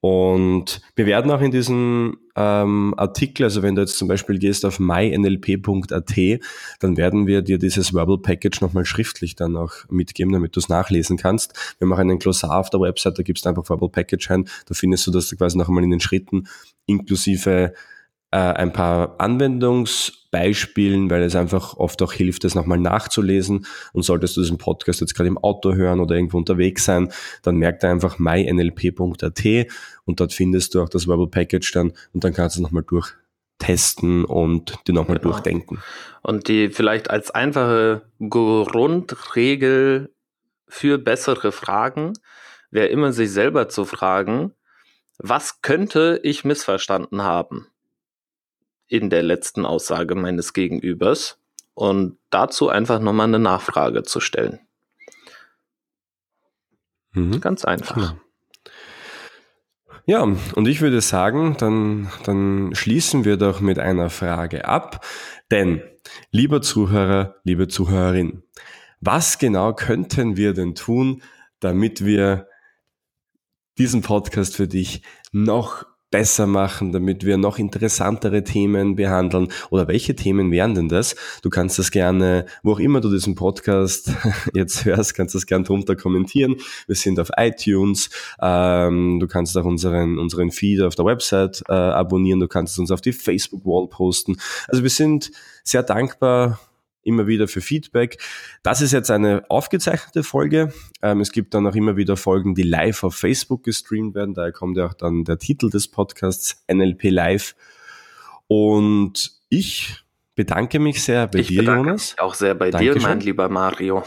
[0.05, 4.64] Und wir werden auch in diesem ähm, Artikel, also wenn du jetzt zum Beispiel gehst
[4.64, 6.40] auf mynlp.at,
[6.80, 10.68] dann werden wir dir dieses Verbal Package nochmal schriftlich dann auch mitgeben, damit du es
[10.68, 11.76] nachlesen kannst.
[11.78, 14.74] Wir machen einen Glossar auf der Website, da gibst du einfach Verbal Package ein, da
[14.74, 16.48] findest du das quasi noch einmal in den Schritten
[16.86, 17.72] inklusive
[18.33, 23.66] äh, ein paar Anwendungsbeispielen, weil es einfach oft auch hilft, das nochmal nachzulesen.
[23.93, 27.12] Und solltest du diesen Podcast jetzt gerade im Auto hören oder irgendwo unterwegs sein,
[27.43, 29.45] dann merkt einfach mynlp.at
[30.05, 32.85] und dort findest du auch das Verbal Package dann und dann kannst du es nochmal
[32.85, 35.33] durchtesten und dir nochmal genau.
[35.33, 35.83] durchdenken.
[36.22, 40.11] Und die vielleicht als einfache Grundregel
[40.68, 42.14] für bessere Fragen
[42.70, 44.55] wäre immer sich selber zu fragen,
[45.18, 47.66] was könnte ich missverstanden haben?
[48.93, 51.38] In der letzten Aussage meines Gegenübers
[51.72, 54.61] und dazu einfach nochmal eine Nachfrage zu stellen.
[57.12, 57.40] Mhm.
[57.40, 57.95] Ganz einfach.
[57.95, 58.20] Genau.
[60.05, 65.07] Ja, und ich würde sagen, dann, dann schließen wir doch mit einer Frage ab.
[65.51, 65.82] Denn,
[66.30, 68.43] lieber Zuhörer, liebe Zuhörerin,
[69.01, 71.22] was genau könnten wir denn tun,
[71.61, 72.47] damit wir
[73.78, 79.49] diesen Podcast für dich noch besser machen, damit wir noch interessantere Themen behandeln?
[79.71, 81.17] Oder welche Themen wären denn das?
[81.43, 84.13] Du kannst das gerne, wo auch immer du diesen Podcast
[84.55, 86.57] jetzt hörst, kannst das gerne drunter kommentieren.
[86.87, 88.11] Wir sind auf iTunes.
[88.41, 92.39] Ähm, du kannst auch unseren, unseren Feed auf der Website äh, abonnieren.
[92.39, 94.37] Du kannst uns auf die Facebook-Wall posten.
[94.69, 95.33] Also wir sind
[95.65, 96.61] sehr dankbar
[97.03, 98.18] immer wieder für Feedback.
[98.62, 100.72] Das ist jetzt eine aufgezeichnete Folge.
[101.03, 104.34] Ähm, es gibt dann auch immer wieder Folgen, die live auf Facebook gestreamt werden.
[104.34, 107.55] Daher kommt ja auch dann der Titel des Podcasts NLP Live.
[108.46, 112.16] Und ich bedanke mich sehr bei ich dir, Jonas.
[112.18, 112.98] Auch sehr bei Dankeschön.
[112.98, 114.05] dir, mein lieber Mario.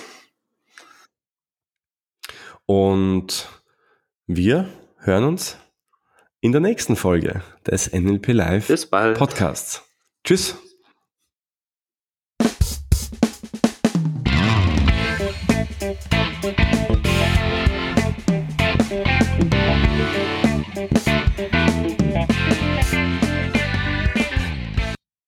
[2.65, 3.47] Und
[4.27, 5.57] wir hören uns
[6.41, 8.89] in der nächsten Folge des NLP Live.
[8.89, 9.83] Podcasts.
[10.23, 10.64] Tschüss.